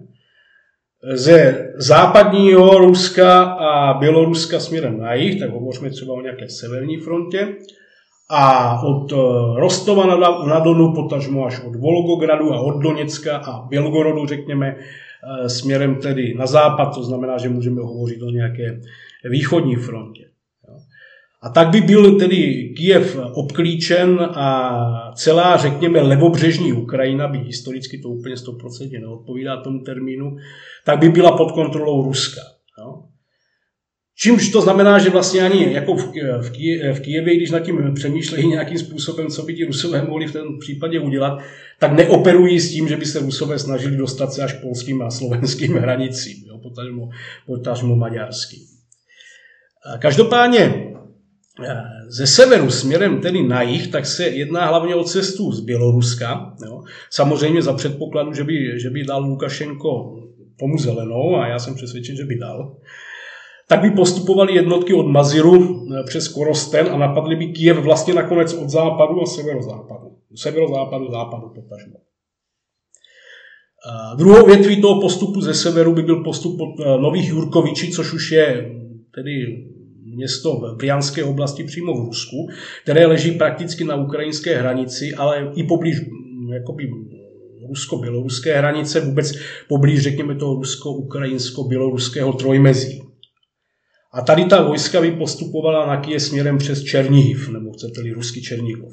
ze 1.14 1.68
západního 1.76 2.78
Ruska 2.78 3.42
a 3.42 3.98
Běloruska 3.98 4.60
směrem 4.60 4.98
na 4.98 5.14
jih, 5.14 5.40
tak 5.40 5.50
hovoříme 5.50 5.90
třeba 5.90 6.14
o 6.14 6.20
nějaké 6.20 6.48
severní 6.48 6.96
frontě, 6.96 7.56
a 8.30 8.82
od 8.82 9.12
eh, 9.12 9.16
Rostova 9.60 10.06
na 10.46 10.60
Donu, 10.60 10.94
potažmo 10.94 11.46
až 11.46 11.64
od 11.64 11.76
Volgogradu 11.76 12.54
a 12.54 12.60
od 12.60 12.78
Doněcka 12.80 13.36
a 13.36 13.66
Bělgorodu, 13.66 14.26
řekněme, 14.26 14.76
směrem 15.46 15.96
tedy 15.96 16.34
na 16.34 16.46
západ, 16.46 16.94
to 16.94 17.02
znamená, 17.02 17.38
že 17.38 17.48
můžeme 17.48 17.80
hovořit 17.80 18.22
o 18.22 18.30
nějaké 18.30 18.80
východní 19.24 19.76
frontě. 19.76 20.27
A 21.42 21.48
tak 21.48 21.68
by 21.68 21.80
byl 21.80 22.18
tedy 22.18 22.74
Kiev 22.76 23.16
obklíčen 23.32 24.20
a 24.20 25.12
celá, 25.14 25.56
řekněme, 25.56 26.00
levobřežní 26.00 26.72
Ukrajina, 26.72 27.28
by 27.28 27.38
historicky 27.38 27.98
to 27.98 28.08
úplně 28.08 28.34
100% 28.34 29.00
neodpovídá 29.00 29.62
tomu 29.62 29.80
termínu, 29.80 30.36
tak 30.84 30.98
by 30.98 31.08
byla 31.08 31.36
pod 31.36 31.52
kontrolou 31.52 32.04
Ruska. 32.04 32.40
Jo? 32.78 33.02
Čímž 34.20 34.48
to 34.48 34.60
znamená, 34.60 34.98
že 34.98 35.10
vlastně 35.10 35.40
ani 35.40 35.72
jako 35.72 35.94
v, 35.94 36.12
v, 36.40 36.50
v 36.92 37.00
Kijevě, 37.00 37.36
když 37.36 37.50
nad 37.50 37.60
tím 37.60 37.94
přemýšlejí 37.94 38.46
nějakým 38.46 38.78
způsobem, 38.78 39.26
co 39.26 39.42
by 39.42 39.54
ti 39.54 39.64
Rusové 39.64 40.02
mohli 40.02 40.26
v 40.26 40.32
tom 40.32 40.58
případě 40.58 41.00
udělat, 41.00 41.38
tak 41.78 41.92
neoperují 41.92 42.60
s 42.60 42.72
tím, 42.72 42.88
že 42.88 42.96
by 42.96 43.06
se 43.06 43.18
Rusové 43.18 43.58
snažili 43.58 43.96
dostat 43.96 44.32
se 44.32 44.42
až 44.42 44.52
polským 44.52 45.02
a 45.02 45.10
slovenským 45.10 45.74
hranicím, 45.74 46.36
potažmo, 47.46 47.96
maďarským. 47.96 48.60
Každopádně 49.98 50.87
ze 52.08 52.26
severu 52.26 52.70
směrem 52.70 53.20
tedy 53.20 53.42
na 53.42 53.62
jih, 53.62 53.88
tak 53.88 54.06
se 54.06 54.24
jedná 54.28 54.66
hlavně 54.66 54.94
o 54.94 55.04
cestu 55.04 55.52
z 55.52 55.60
Běloruska. 55.60 56.54
Jo. 56.66 56.82
Samozřejmě 57.10 57.62
za 57.62 57.72
předpokladu, 57.72 58.32
že 58.32 58.44
by, 58.44 58.80
že 58.80 58.90
by 58.90 59.04
dal 59.04 59.22
Lukašenko 59.22 60.16
tomu 60.58 60.78
zelenou, 60.78 61.36
a 61.36 61.46
já 61.46 61.58
jsem 61.58 61.74
přesvědčen, 61.74 62.16
že 62.16 62.24
by 62.24 62.38
dal, 62.38 62.76
tak 63.68 63.80
by 63.80 63.90
postupovali 63.90 64.54
jednotky 64.54 64.94
od 64.94 65.06
Maziru 65.06 65.86
eh, 65.94 66.02
přes 66.04 66.28
Korosten 66.28 66.88
a 66.88 66.98
napadly 66.98 67.36
by 67.36 67.46
Kiev 67.46 67.76
vlastně 67.76 68.14
nakonec 68.14 68.54
od 68.54 68.68
západu 68.68 69.22
a 69.22 69.26
severozápadu. 69.26 70.16
Severozápadu, 70.34 71.10
západu 71.10 71.48
potažmo. 71.48 71.96
Druhou 74.16 74.46
větví 74.46 74.80
toho 74.80 75.00
postupu 75.00 75.40
ze 75.40 75.54
severu 75.54 75.94
by 75.94 76.02
byl 76.02 76.24
postup 76.24 76.60
od 76.60 76.80
eh, 76.80 76.98
Nových 76.98 77.28
Jurkovičí, 77.28 77.90
což 77.90 78.12
už 78.12 78.32
je 78.32 78.70
tedy 79.14 79.64
město 80.18 80.56
v 80.56 80.76
Brianské 80.76 81.24
oblasti 81.24 81.64
přímo 81.64 81.94
v 81.94 82.04
Rusku, 82.04 82.48
které 82.82 83.06
leží 83.06 83.30
prakticky 83.30 83.84
na 83.84 83.96
ukrajinské 83.96 84.58
hranici, 84.58 85.14
ale 85.14 85.52
i 85.54 85.62
poblíž 85.62 86.00
mm, 86.00 86.52
jakoby 86.52 86.90
rusko-běloruské 87.68 88.58
hranice, 88.58 89.00
vůbec 89.00 89.32
poblíž, 89.68 90.02
řekněme, 90.02 90.34
toho 90.34 90.54
rusko-ukrajinsko-běloruského 90.54 92.32
trojmezí. 92.32 93.02
A 94.12 94.22
tady 94.22 94.44
ta 94.44 94.62
vojska 94.62 95.00
by 95.00 95.10
postupovala 95.10 95.86
na 95.86 96.00
Kyjev 96.00 96.22
směrem 96.22 96.58
přes 96.58 96.82
Černihiv, 96.82 97.48
nebo 97.48 97.72
chcete-li 97.72 98.12
ruský 98.12 98.42
Černihov. 98.42 98.92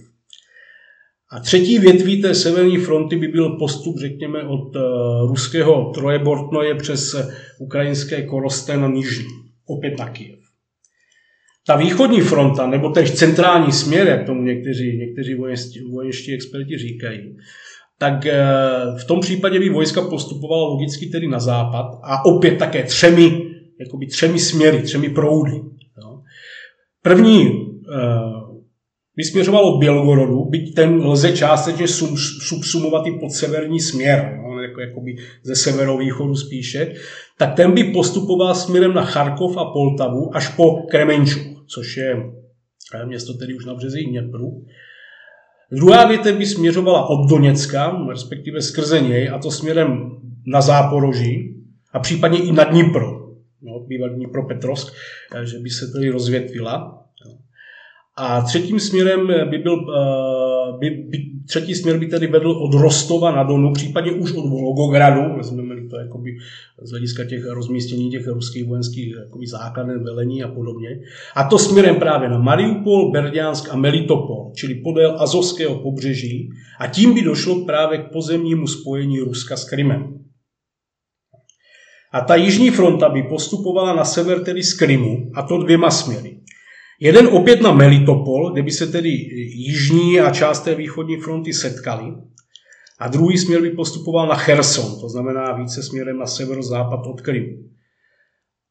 A 1.31 1.39
třetí 1.39 1.79
větví 1.79 2.21
té 2.21 2.35
severní 2.35 2.77
fronty 2.77 3.15
by 3.15 3.27
byl 3.27 3.49
postup, 3.49 3.95
řekněme, 3.99 4.43
od 4.43 4.75
uh, 4.75 4.81
ruského 5.29 5.91
Trojebortnoje 5.93 6.75
přes 6.75 7.15
ukrajinské 7.59 8.21
Korosten 8.21 8.81
na 8.81 8.87
Nižní, 8.87 9.25
opět 9.65 9.99
na 9.99 10.09
Kyjev. 10.09 10.34
Ta 11.67 11.75
východní 11.75 12.21
fronta, 12.21 12.67
nebo 12.67 12.89
tež 12.89 13.11
centrální 13.11 13.71
směr, 13.71 14.07
jak 14.07 14.25
tomu 14.25 14.41
někteří, 14.41 14.97
někteří 14.97 15.35
vojenští 15.91 16.33
experti 16.33 16.77
říkají, 16.77 17.37
tak 17.99 18.25
eh, 18.25 18.43
v 19.01 19.05
tom 19.07 19.19
případě 19.19 19.59
by 19.59 19.69
vojska 19.69 20.01
postupovala 20.01 20.69
logicky 20.69 21.05
tedy 21.05 21.27
na 21.27 21.39
západ 21.39 21.99
a 22.03 22.25
opět 22.25 22.57
také 22.57 22.83
třemi, 22.83 23.41
jakoby 23.79 24.07
třemi 24.07 24.39
směry, 24.39 24.81
třemi 24.81 25.09
proudy. 25.09 25.51
Jo. 25.97 26.21
První 27.01 27.65
vysměřoval 29.17 29.65
od 29.65 29.79
Bělgorodu, 29.79 30.45
byť 30.45 30.75
ten 30.75 31.05
lze 31.05 31.31
částečně 31.31 31.87
subsumovat 32.47 33.07
i 33.07 33.11
pod 33.11 33.31
severní 33.31 33.79
směr, 33.79 34.39
no, 34.43 34.61
jako, 34.61 34.81
jakoby 34.81 35.15
ze 35.43 35.55
severovýchodu 35.55 36.35
spíše, 36.35 36.93
tak 37.37 37.53
ten 37.53 37.71
by 37.71 37.83
postupoval 37.83 38.55
směrem 38.55 38.93
na 38.93 39.05
Charkov 39.05 39.57
a 39.57 39.65
Poltavu 39.65 40.35
až 40.35 40.47
po 40.47 40.73
Kremenču, 40.91 41.39
což 41.67 41.97
je 41.97 42.17
eh, 42.93 43.05
město 43.05 43.33
tedy 43.33 43.53
už 43.53 43.65
na 43.65 43.73
březí 43.73 44.05
Dněpru. 44.05 44.65
Druhá 45.71 46.07
větev 46.07 46.37
by 46.37 46.45
směřovala 46.45 47.09
od 47.09 47.29
Doněcka, 47.29 48.05
respektive 48.09 48.61
skrze 48.61 49.01
něj, 49.01 49.29
a 49.29 49.39
to 49.39 49.51
směrem 49.51 50.11
na 50.47 50.61
Záporoží 50.61 51.55
a 51.93 51.99
případně 51.99 52.39
i 52.39 52.51
na 52.51 52.63
Dnipro, 52.63 53.11
no, 53.61 53.79
bývalý 53.79 54.15
Dnipro 54.15 54.47
Petrovsk, 54.47 54.93
eh, 55.35 55.45
že 55.45 55.59
by 55.59 55.69
se 55.69 55.87
tedy 55.87 56.09
rozvětvila. 56.09 57.01
A 58.17 58.41
třetím 58.41 58.79
směrem 58.79 59.27
by 59.49 59.57
byl, 59.57 59.75
eh, 59.75 60.77
by, 60.79 60.89
by, 60.89 61.17
třetí 61.47 61.75
směr 61.75 61.99
by 61.99 62.07
tedy 62.07 62.27
vedl 62.27 62.51
od 62.51 62.73
Rostova 62.73 63.31
na 63.31 63.43
Donu, 63.43 63.73
případně 63.73 64.11
už 64.11 64.31
od 64.31 64.49
Volgogradu, 64.49 65.37
vezmeme 65.37 65.64
to 65.95 66.01
jakoby 66.01 66.37
z 66.81 66.89
hlediska 66.89 67.23
těch 67.25 67.45
rozmístění 67.45 68.11
těch 68.11 68.27
ruských 68.27 68.67
vojenských 68.67 69.15
jakoby 69.15 69.47
základen, 69.47 70.03
velení 70.03 70.43
a 70.43 70.47
podobně. 70.47 70.89
A 71.35 71.43
to 71.43 71.59
směrem 71.59 71.95
právě 71.95 72.29
na 72.29 72.37
Mariupol, 72.37 73.11
Berdiansk 73.11 73.69
a 73.69 73.75
Melitopol, 73.75 74.51
čili 74.55 74.75
podél 74.75 75.15
Azovského 75.19 75.79
pobřeží 75.79 76.49
a 76.79 76.87
tím 76.87 77.13
by 77.13 77.21
došlo 77.21 77.65
právě 77.65 77.97
k 77.97 78.11
pozemnímu 78.11 78.67
spojení 78.67 79.19
Ruska 79.19 79.57
s 79.57 79.69
Krymem. 79.69 80.19
A 82.13 82.21
ta 82.21 82.35
jižní 82.35 82.69
fronta 82.69 83.09
by 83.09 83.23
postupovala 83.23 83.95
na 83.95 84.05
sever 84.05 84.43
tedy 84.43 84.63
z 84.63 84.73
Krymu, 84.73 85.31
a 85.35 85.41
to 85.41 85.57
dvěma 85.57 85.91
směry. 85.91 86.39
Jeden 86.99 87.27
opět 87.27 87.61
na 87.61 87.71
Melitopol, 87.71 88.51
kde 88.51 88.63
by 88.63 88.71
se 88.71 88.87
tedy 88.87 89.09
jižní 89.55 90.19
a 90.19 90.31
část 90.31 90.61
té 90.63 90.75
východní 90.75 91.17
fronty 91.17 91.53
setkali. 91.53 92.05
A 92.99 93.07
druhý 93.07 93.37
směr 93.37 93.61
by 93.61 93.69
postupoval 93.69 94.27
na 94.27 94.35
Cherson, 94.35 94.99
to 94.99 95.09
znamená 95.09 95.51
více 95.51 95.83
směrem 95.83 96.17
na 96.17 96.25
severozápad 96.25 97.07
od 97.07 97.21
Krymu. 97.21 97.65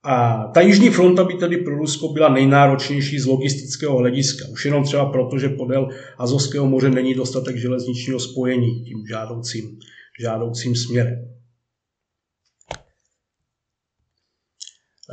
A 0.03 0.45
ta 0.55 0.61
jižní 0.61 0.91
fronta 0.91 1.25
by 1.25 1.35
tedy 1.35 1.57
pro 1.57 1.77
Rusko 1.77 2.09
byla 2.09 2.29
nejnáročnější 2.29 3.19
z 3.19 3.27
logistického 3.27 3.99
hlediska. 3.99 4.49
Už 4.53 4.65
jenom 4.65 4.85
třeba 4.85 5.13
proto, 5.13 5.39
že 5.39 5.49
podél 5.49 5.89
Azovského 6.19 6.67
moře 6.67 6.91
není 6.91 7.15
dostatek 7.15 7.57
železničního 7.57 8.21
spojení 8.21 8.85
tím 8.85 9.07
žádoucím, 9.09 9.79
žádoucím 10.21 10.77
směrem. 10.77 11.35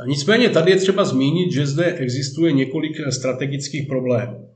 Nicméně 0.06 0.50
tady 0.50 0.70
je 0.70 0.76
třeba 0.76 1.04
zmínit, 1.04 1.52
že 1.52 1.66
zde 1.66 1.84
existuje 1.84 2.52
několik 2.52 2.92
strategických 3.10 3.86
problémů. 3.86 4.54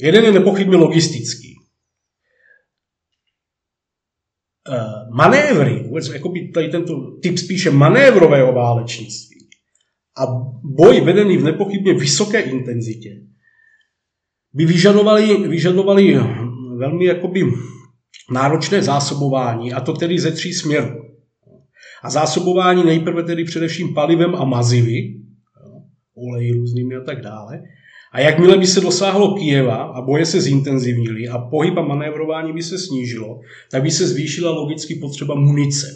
Jeden 0.00 0.24
je 0.24 0.32
nepochybně 0.32 0.76
logistický. 0.76 1.61
Manévry, 5.14 5.82
vůbec 5.86 6.08
jakoby 6.08 6.48
tady 6.48 6.68
tento 6.68 7.10
typ 7.22 7.38
spíše 7.38 7.70
manévrového 7.70 8.52
válečnictví 8.52 9.48
a 10.16 10.26
boj 10.62 11.00
vedený 11.00 11.36
v 11.36 11.44
nepochybně 11.44 11.94
vysoké 11.94 12.40
intenzitě 12.40 13.10
by 14.54 14.64
vyžadovali, 14.66 15.48
vyžadovali 15.48 16.18
velmi 16.76 17.04
jakoby 17.04 17.44
náročné 18.30 18.82
zásobování, 18.82 19.72
a 19.72 19.80
to 19.80 19.92
tedy 19.92 20.18
ze 20.18 20.32
tří 20.32 20.52
směrů. 20.52 21.02
A 22.02 22.10
zásobování 22.10 22.84
nejprve 22.84 23.22
tedy 23.22 23.44
především 23.44 23.94
palivem 23.94 24.34
a 24.34 24.44
mazivy, 24.44 25.20
oleji 26.14 26.52
různými 26.52 26.96
a 26.96 27.00
tak 27.00 27.20
dále. 27.20 27.62
A 28.12 28.20
jakmile 28.20 28.58
by 28.58 28.66
se 28.66 28.80
dosáhlo 28.80 29.34
Kijeva 29.34 29.76
a 29.76 30.00
boje 30.00 30.26
se 30.26 30.40
zintenzivnily 30.40 31.28
a 31.28 31.38
pohyb 31.38 31.78
a 31.78 31.82
manévrování 31.82 32.52
by 32.52 32.62
se 32.62 32.78
snížilo, 32.78 33.40
tak 33.70 33.82
by 33.82 33.90
se 33.90 34.06
zvýšila 34.06 34.50
logicky 34.50 34.94
potřeba 34.94 35.34
munice. 35.34 35.86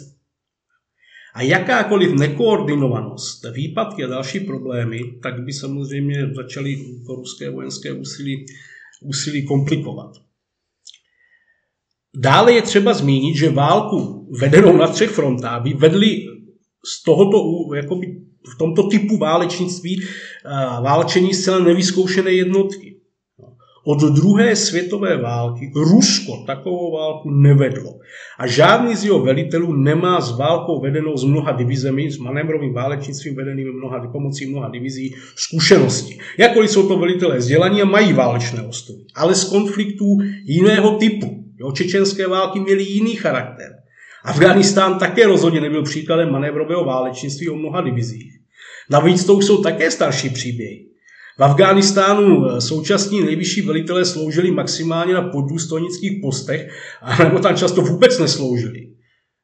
A 1.33 1.41
jakákoliv 1.41 2.13
nekoordinovanost, 2.13 3.45
výpadky 3.53 4.03
a 4.03 4.07
další 4.07 4.39
problémy, 4.39 4.99
tak 5.23 5.43
by 5.43 5.53
samozřejmě 5.53 6.33
začaly 6.35 6.77
to 7.07 7.15
ruské 7.15 7.49
vojenské 7.49 7.91
úsilí, 7.91 8.45
úsilí 9.01 9.45
komplikovat. 9.45 10.11
Dále 12.15 12.53
je 12.53 12.61
třeba 12.61 12.93
zmínit, 12.93 13.37
že 13.37 13.49
válku 13.49 14.29
vedenou 14.39 14.77
na 14.77 14.87
třech 14.87 15.09
frontách 15.09 15.63
by 15.63 15.73
vedli 15.73 16.25
z 16.85 17.03
tohoto, 17.03 17.37
jakoby 17.75 18.26
v 18.53 18.57
tomto 18.57 18.87
typu 18.87 19.17
válečnictví 19.17 20.01
eh, 20.03 20.49
válčení 20.81 21.33
zcela 21.33 21.59
nevyzkoušené 21.59 22.31
jednotky. 22.31 22.97
Od 23.89 24.01
druhé 24.01 24.55
světové 24.55 25.17
války 25.17 25.71
Rusko 25.75 26.43
takovou 26.47 26.91
válku 26.91 27.29
nevedlo. 27.29 27.99
A 28.39 28.47
žádný 28.47 28.95
z 28.95 29.05
jeho 29.05 29.19
velitelů 29.19 29.73
nemá 29.73 30.21
s 30.21 30.37
válkou 30.37 30.81
vedenou 30.81 31.17
s 31.17 31.23
mnoha 31.23 31.51
divizemi, 31.51 32.11
s 32.11 32.17
manévrovým 32.17 32.73
válečnictvím 32.73 33.35
vedeným 33.35 33.73
mnoha, 33.73 34.11
pomocí 34.11 34.45
mnoha 34.45 34.69
divizí 34.69 35.15
zkušenosti. 35.35 36.17
Jakkoliv 36.37 36.71
jsou 36.71 36.87
to 36.87 36.97
velitelé 36.97 37.37
vzdělaní 37.37 37.81
a 37.81 37.85
mají 37.85 38.13
válečné 38.13 38.61
ostrovy, 38.61 39.01
ale 39.15 39.35
z 39.35 39.43
konfliktů 39.43 40.05
jiného 40.43 40.97
typu. 40.97 41.43
Jo, 41.59 41.71
čečenské 41.71 42.27
války 42.27 42.59
měly 42.59 42.83
jiný 42.83 43.15
charakter. 43.15 43.71
Afganistán 44.23 44.99
také 44.99 45.27
rozhodně 45.27 45.61
nebyl 45.61 45.83
příkladem 45.83 46.31
manévrového 46.31 46.85
válečnictví 46.85 47.49
o 47.49 47.55
mnoha 47.55 47.81
divizích. 47.81 48.36
Navíc 48.89 49.25
to 49.25 49.33
už 49.33 49.45
jsou 49.45 49.63
také 49.63 49.91
starší 49.91 50.29
příběhy. 50.29 50.85
V 51.39 51.43
Afghánistánu 51.43 52.45
eh, 52.45 52.61
současní 52.61 53.21
nejvyšší 53.21 53.61
velitelé 53.61 54.05
sloužili 54.05 54.51
maximálně 54.51 55.13
na 55.13 55.21
podůstojnických 55.21 56.21
postech, 56.21 56.69
nebo 57.23 57.39
tam 57.39 57.55
často 57.55 57.81
vůbec 57.81 58.19
nesloužili. 58.19 58.87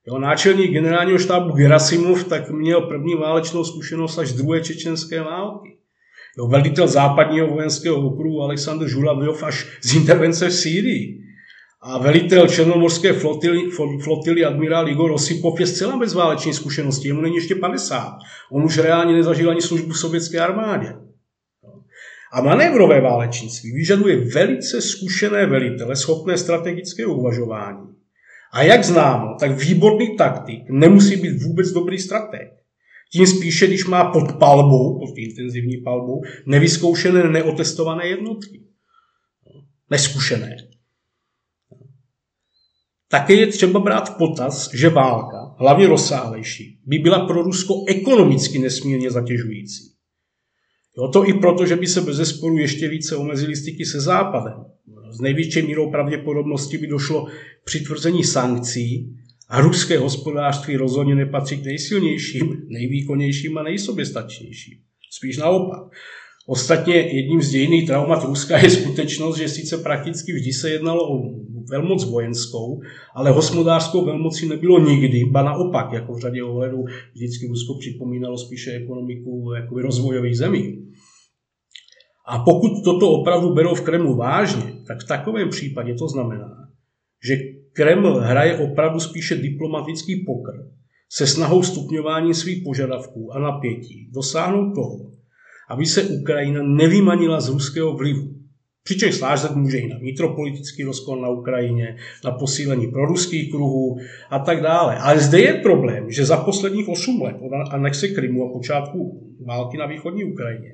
Jo, 0.08 0.20
náčelník 0.20 0.72
generálního 0.72 1.20
štábu 1.20 1.54
Gerasimov 1.54 2.24
tak 2.24 2.50
měl 2.50 2.82
první 2.82 3.16
válečnou 3.16 3.64
zkušenost 3.64 4.18
až 4.18 4.30
z 4.30 4.34
druhé 4.34 4.62
čečenské 4.62 5.22
války. 5.22 5.78
Jo, 6.38 6.48
velitel 6.48 6.88
západního 6.88 7.48
vojenského 7.48 8.08
okruhu 8.08 8.42
Aleksandr 8.42 8.88
Žulavjov 8.88 9.44
až 9.44 9.68
z 9.82 9.96
intervence 9.96 10.50
v 10.50 10.54
Sýrii. 10.54 11.23
A 11.86 11.98
velitel 11.98 12.48
černomorské 12.48 13.14
flotily, 13.14 13.72
flotily 14.04 14.46
admirál 14.46 14.90
Igor 14.90 15.12
Osipov 15.12 15.60
je 15.60 15.68
zcela 15.68 15.98
bez 15.98 16.14
váleční 16.14 16.54
zkušenosti. 16.54 17.08
Jemu 17.08 17.22
není 17.22 17.36
ještě 17.36 17.56
50. 17.56 18.18
On 18.52 18.64
už 18.64 18.78
reálně 18.78 19.14
nezažil 19.14 19.50
ani 19.50 19.62
službu 19.62 19.92
v 19.92 20.00
sovětské 20.00 20.40
armádě. 20.40 20.94
A 22.34 22.42
manévrové 22.42 23.02
válečnictví 23.02 23.72
vyžaduje 23.72 24.18
velice 24.18 24.82
zkušené 24.82 25.46
velitele, 25.46 25.96
schopné 25.96 26.38
strategického 26.38 27.14
uvažování. 27.14 27.88
A 28.54 28.64
jak 28.64 28.84
známo, 28.84 29.36
tak 29.40 29.52
výborný 29.52 30.18
taktik 30.18 30.62
nemusí 30.70 31.16
být 31.16 31.44
vůbec 31.44 31.72
dobrý 31.72 32.00
strateg. 32.00 32.48
Tím 33.12 33.28
spíše, 33.28 33.68
když 33.68 33.86
má 33.86 34.12
pod 34.12 34.32
palbou, 34.40 35.00
pod 35.00 35.18
intenzivní 35.18 35.78
palbou, 35.78 36.22
nevyzkoušené, 36.46 37.30
neotestované 37.30 38.08
jednotky. 38.08 38.62
Neskušené. 39.90 40.73
Také 43.14 43.34
je 43.34 43.48
třeba 43.48 43.80
brát 43.80 44.10
v 44.10 44.18
potaz, 44.18 44.74
že 44.74 44.90
válka, 44.90 45.56
hlavně 45.60 45.88
rozsáhlejší, 45.88 46.80
by 46.86 46.98
byla 46.98 47.26
pro 47.26 47.42
Rusko 47.42 47.74
ekonomicky 47.88 48.60
nesmírně 48.60 49.12
zatěžující. 49.12 49.84
Jo, 50.98 51.08
to 51.08 51.28
i 51.28 51.34
proto, 51.34 51.66
že 51.66 51.76
by 51.76 51.88
se 51.88 52.02
bez 52.02 52.16
zesporu 52.16 52.58
ještě 52.58 52.88
více 52.88 53.16
omezily 53.16 53.56
styky 53.56 53.86
se 53.86 54.02
Západem. 54.02 54.66
S 55.12 55.20
největší 55.20 55.62
mírou 55.62 55.92
pravděpodobnosti 55.92 56.78
by 56.78 56.88
došlo 56.88 57.26
k 57.26 57.66
přitvrzení 57.66 58.24
sankcí 58.24 59.16
a 59.50 59.62
ruské 59.62 59.98
hospodářství 59.98 60.78
rozhodně 60.78 61.16
nepatří 61.16 61.58
k 61.58 61.66
nejsilnějším, 61.66 62.62
nejvýkonnějším 62.68 63.58
a 63.58 63.64
nejsoběstačnějším. 63.64 64.78
Spíš 65.10 65.38
naopak. 65.38 65.84
Ostatně 66.48 66.96
jedním 66.96 67.42
z 67.42 67.50
dějných 67.50 67.88
traumat 67.88 68.24
Ruska 68.24 68.58
je 68.58 68.70
skutečnost, 68.70 69.38
že 69.38 69.48
sice 69.48 69.78
prakticky 69.78 70.34
vždy 70.34 70.54
se 70.54 70.70
jednalo 70.70 71.14
o 71.14 71.44
velmoc 71.70 72.06
vojenskou, 72.06 72.82
ale 73.16 73.32
hospodářskou 73.32 74.06
velmocí 74.06 74.50
nebylo 74.50 74.80
nikdy, 74.80 75.26
ba 75.32 75.44
naopak, 75.44 75.94
jako 75.94 76.14
v 76.14 76.20
řadě 76.20 76.44
ohledů 76.44 76.84
vždycky 77.14 77.48
Rusko 77.48 77.74
připomínalo 77.80 78.38
spíše 78.38 78.72
ekonomiku 78.72 79.54
jako 79.56 79.80
rozvojových 79.80 80.38
zemí. 80.38 80.88
A 82.28 82.40
pokud 82.40 82.84
toto 82.84 83.12
opravdu 83.12 83.54
berou 83.54 83.76
v 83.76 83.82
Kremlu 83.82 84.16
vážně, 84.16 84.74
tak 84.88 85.04
v 85.04 85.08
takovém 85.08 85.50
případě 85.50 85.94
to 85.94 86.08
znamená, 86.08 86.68
že 87.28 87.38
Kreml 87.74 88.20
hraje 88.20 88.58
opravdu 88.58 89.00
spíše 89.00 89.36
diplomatický 89.36 90.26
pokr 90.26 90.70
se 91.12 91.28
snahou 91.28 91.64
stupňování 91.64 92.34
svých 92.34 92.64
požadavků 92.64 93.34
a 93.34 93.40
napětí 93.40 94.10
dosáhnout 94.14 94.74
toho, 94.76 95.13
aby 95.70 95.86
se 95.86 96.04
Ukrajina 96.04 96.64
nevymanila 96.64 97.42
z 97.42 97.50
ruského 97.50 97.98
vlivu. 97.98 98.34
Přičemž 98.84 99.16
sázet 99.16 99.56
může 99.56 99.78
i 99.78 99.88
na 99.88 99.98
vnitropolitický 99.98 100.84
rozkol 100.84 101.22
na 101.22 101.30
Ukrajině, 101.30 101.98
na 102.26 102.32
posílení 102.32 102.88
proruských 102.88 103.52
kruhů 103.52 103.98
a 104.30 104.40
tak 104.40 104.62
dále. 104.62 104.98
Ale 104.98 105.20
zde 105.20 105.40
je 105.40 105.54
problém, 105.54 106.12
že 106.12 106.26
za 106.26 106.38
posledních 106.38 106.90
8 106.90 107.22
let 107.22 107.36
od 107.42 107.52
anexe 107.72 108.08
Krymu 108.08 108.50
a 108.50 108.54
počátku 108.54 109.30
války 109.46 109.78
na 109.78 109.86
východní 109.86 110.24
Ukrajině, 110.24 110.72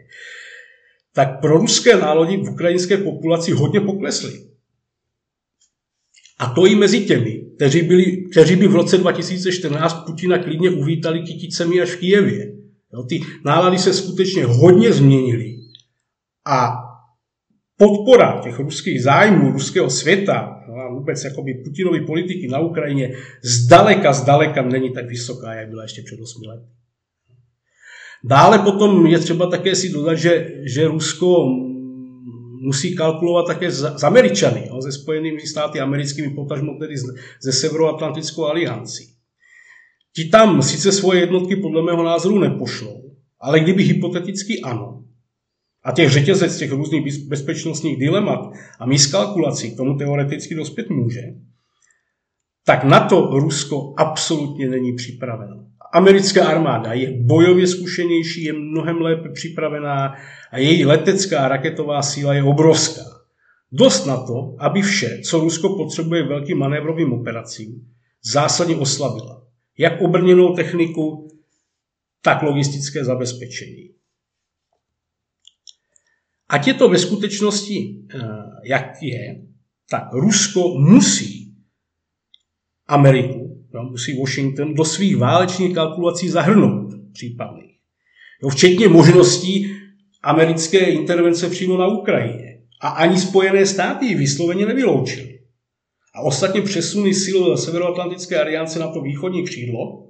tak 1.14 1.40
proruské 1.42 1.98
nálody 1.98 2.38
v 2.38 2.50
ukrajinské 2.50 2.98
populaci 2.98 3.52
hodně 3.52 3.82
poklesly. 3.82 4.34
A 6.40 6.50
to 6.50 6.66
i 6.66 6.76
mezi 6.76 7.06
těmi, 7.06 7.46
kteří, 7.56 7.82
byli, 7.82 8.18
kteří 8.32 8.56
by 8.56 8.68
v 8.68 8.76
roce 8.76 8.98
2014 8.98 10.06
Putina 10.06 10.38
klidně 10.38 10.70
uvítali 10.70 11.22
kyticemi 11.22 11.82
až 11.82 11.90
v 11.90 12.00
Kijevě. 12.00 12.59
Jo, 12.94 13.04
ty 13.04 13.22
nálady 13.46 13.78
se 13.78 13.94
skutečně 13.94 14.46
hodně 14.46 14.94
změnily 14.94 15.56
a 16.48 16.78
podpora 17.78 18.42
těch 18.44 18.60
ruských 18.60 19.04
zájmů, 19.04 19.52
ruského 19.52 19.90
světa 19.90 20.60
no 20.70 20.76
a 20.76 20.94
vůbec 20.94 21.24
jakoby 21.24 21.54
Putinovy 21.54 22.02
politiky 22.06 22.48
na 22.48 22.60
Ukrajině 22.60 23.16
zdaleka, 23.44 24.14
zdaleka 24.14 24.62
není 24.62 24.94
tak 24.94 25.06
vysoká, 25.06 25.54
jak 25.54 25.70
byla 25.70 25.84
ještě 25.84 26.02
před 26.02 26.20
8 26.20 26.42
lety. 26.48 26.66
Dále 28.24 28.60
potom 28.60 29.06
je 29.06 29.20
třeba 29.20 29.50
také 29.50 29.76
si 29.76 29.90
dodat, 29.90 30.16
že, 30.16 30.48
že 30.66 30.88
Rusko 30.88 31.46
musí 32.62 32.96
kalkulovat 32.96 33.48
také 33.48 33.72
s, 33.72 33.96
s 33.98 34.04
Američany, 34.04 34.68
jo, 34.68 34.82
se 34.82 34.92
Spojenými 34.92 35.42
státy 35.42 35.80
americkými, 35.80 36.30
potažmo 36.36 36.74
tedy 36.80 36.96
ze 37.42 37.52
Severoatlantickou 37.52 38.46
aliancí. 38.46 39.19
Ti 40.16 40.30
tam 40.30 40.62
sice 40.62 40.92
svoje 40.92 41.20
jednotky 41.20 41.56
podle 41.56 41.82
mého 41.82 42.04
názoru 42.04 42.40
nepošlou, 42.40 43.16
ale 43.40 43.60
kdyby 43.60 43.84
hypoteticky 43.84 44.62
ano, 44.62 45.04
a 45.84 45.92
těch 45.92 46.10
řetězec 46.10 46.58
těch 46.58 46.72
různých 46.72 47.24
bezpečnostních 47.28 47.98
dilemat 48.00 48.40
a 48.80 48.86
miskalkulací 48.86 49.72
k 49.72 49.78
tomu 49.78 49.98
teoreticky 49.98 50.56
dospět 50.56 50.90
může, 50.90 51.22
tak 52.66 52.84
na 52.84 53.00
to 53.00 53.22
Rusko 53.22 53.94
absolutně 53.98 54.70
není 54.70 54.96
připraveno. 54.96 55.66
Americká 55.94 56.48
armáda 56.48 56.94
je 56.94 57.14
bojově 57.22 57.68
zkušenější, 57.68 58.44
je 58.44 58.54
mnohem 58.54 59.02
lépe 59.02 59.30
připravená 59.30 60.14
a 60.52 60.58
její 60.58 60.86
letecká 60.86 61.48
raketová 61.48 62.02
síla 62.02 62.34
je 62.34 62.44
obrovská. 62.44 63.02
Dost 63.72 64.06
na 64.06 64.18
to, 64.18 64.56
aby 64.60 64.82
vše, 64.82 65.22
co 65.26 65.40
Rusko 65.40 65.78
potřebuje 65.78 66.28
velkým 66.28 66.58
manévrovým 66.58 67.14
operacím, 67.14 67.88
zásadně 68.34 68.76
oslabila. 68.76 69.39
Jak 69.80 70.02
obrněnou 70.02 70.56
techniku, 70.56 71.28
tak 72.22 72.42
logistické 72.42 73.06
zabezpečení. 73.06 73.90
Ať 76.50 76.68
je 76.68 76.74
to 76.74 76.90
ve 76.90 76.98
skutečnosti, 76.98 77.96
eh, 78.14 78.20
jak 78.64 79.02
je, 79.02 79.42
tak 79.90 80.14
Rusko 80.14 80.80
musí 80.80 81.56
Ameriku, 82.88 83.66
no, 83.74 83.84
musí 83.84 84.18
Washington 84.20 84.74
do 84.74 84.86
svých 84.86 85.18
válečných 85.18 85.76
kalkulací 85.76 86.30
zahrnout 86.30 86.94
případných. 87.14 87.76
Jo, 88.44 88.50
včetně 88.50 88.88
možností 88.88 89.76
americké 90.24 90.80
intervence 90.80 91.50
přímo 91.50 91.78
na 91.78 91.88
Ukrajině. 91.88 92.62
A 92.82 92.88
ani 92.90 93.20
Spojené 93.20 93.66
státy 93.66 94.06
ji 94.06 94.16
vysloveně 94.16 94.66
nevyloučily. 94.66 95.39
A 96.20 96.22
ostatně 96.22 96.62
přesuny 96.62 97.14
sil 97.24 97.40
Severoatlantické 97.58 98.42
aliance 98.42 98.80
na 98.80 98.88
to 98.88 99.02
východní 99.02 99.44
křídlo 99.44 100.08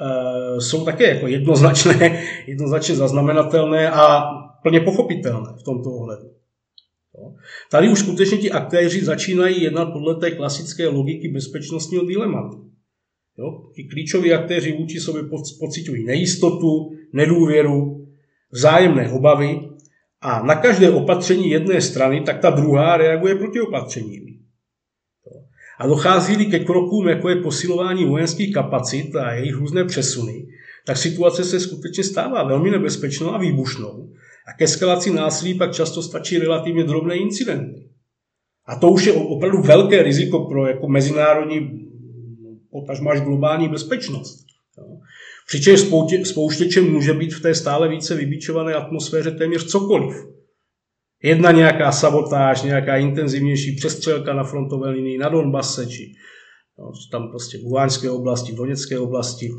e, 0.00 0.60
jsou 0.60 0.84
také 0.84 1.14
jako 1.14 1.26
jednoznačné, 1.26 2.22
jednoznačně 2.46 2.94
zaznamenatelné 2.94 3.90
a 3.90 4.24
plně 4.62 4.80
pochopitelné 4.80 5.52
v 5.60 5.62
tomto 5.62 5.90
ohledu. 5.90 6.30
Tady 7.70 7.88
už 7.88 7.98
skutečně 7.98 8.38
ti 8.38 8.50
aktéři 8.50 9.04
začínají 9.04 9.62
jednat 9.62 9.84
podle 9.84 10.14
té 10.14 10.30
klasické 10.30 10.88
logiky 10.88 11.28
bezpečnostního 11.28 12.04
dilematu. 12.04 12.70
Jo? 13.38 13.62
Ti 13.74 13.84
klíčoví 13.84 14.32
aktéři 14.32 14.72
vůči 14.72 15.00
sobě 15.00 15.22
pocitují 15.60 16.04
nejistotu, 16.04 16.90
nedůvěru, 17.12 18.06
vzájemné 18.50 19.12
obavy 19.12 19.60
a 20.20 20.42
na 20.42 20.54
každé 20.54 20.90
opatření 20.90 21.50
jedné 21.50 21.80
strany, 21.80 22.20
tak 22.20 22.40
ta 22.40 22.50
druhá 22.50 22.96
reaguje 22.96 23.34
proti 23.34 23.60
opatřením. 23.60 24.35
A 25.78 25.86
dochází 25.86 26.46
ke 26.46 26.58
krokům, 26.58 27.08
jako 27.08 27.28
je 27.28 27.36
posilování 27.36 28.04
vojenských 28.04 28.54
kapacit 28.54 29.16
a 29.16 29.32
jejich 29.32 29.54
různé 29.54 29.84
přesuny, 29.84 30.46
tak 30.86 30.96
situace 30.96 31.44
se 31.44 31.60
skutečně 31.60 32.04
stává 32.04 32.42
velmi 32.42 32.70
nebezpečnou 32.70 33.34
a 33.34 33.38
výbušnou 33.38 34.10
a 34.46 34.52
ke 34.52 34.64
eskalaci 34.64 35.10
násilí 35.10 35.54
pak 35.54 35.72
často 35.72 36.02
stačí 36.02 36.38
relativně 36.38 36.84
drobné 36.84 37.16
incidenty. 37.16 37.88
A 38.66 38.76
to 38.76 38.88
už 38.88 39.04
je 39.04 39.12
opravdu 39.12 39.62
velké 39.62 40.02
riziko 40.02 40.44
pro 40.44 40.66
jako 40.66 40.88
mezinárodní, 40.88 41.88
potažmo 42.70 43.10
až 43.10 43.20
globální 43.20 43.68
bezpečnost. 43.68 44.46
Přičemž 45.46 45.80
spouštěčem 46.24 46.92
může 46.92 47.12
být 47.12 47.34
v 47.34 47.42
té 47.42 47.54
stále 47.54 47.88
více 47.88 48.14
vybičované 48.14 48.74
atmosféře 48.74 49.30
téměř 49.30 49.64
cokoliv. 49.64 50.16
Jedna 51.22 51.52
nějaká 51.52 51.92
sabotáž, 51.92 52.62
nějaká 52.62 52.96
intenzivnější 52.96 53.76
přestřelka 53.76 54.34
na 54.34 54.44
frontové 54.44 54.90
linii 54.90 55.18
na 55.18 55.28
Donbase, 55.28 55.86
či 55.86 56.12
no, 56.78 56.92
tam 57.10 57.30
prostě 57.30 57.58
v 57.58 57.64
Luhanské 57.64 58.10
oblasti, 58.10 58.52
v 58.52 58.56
Doněcké 58.56 58.98
oblasti, 58.98 59.50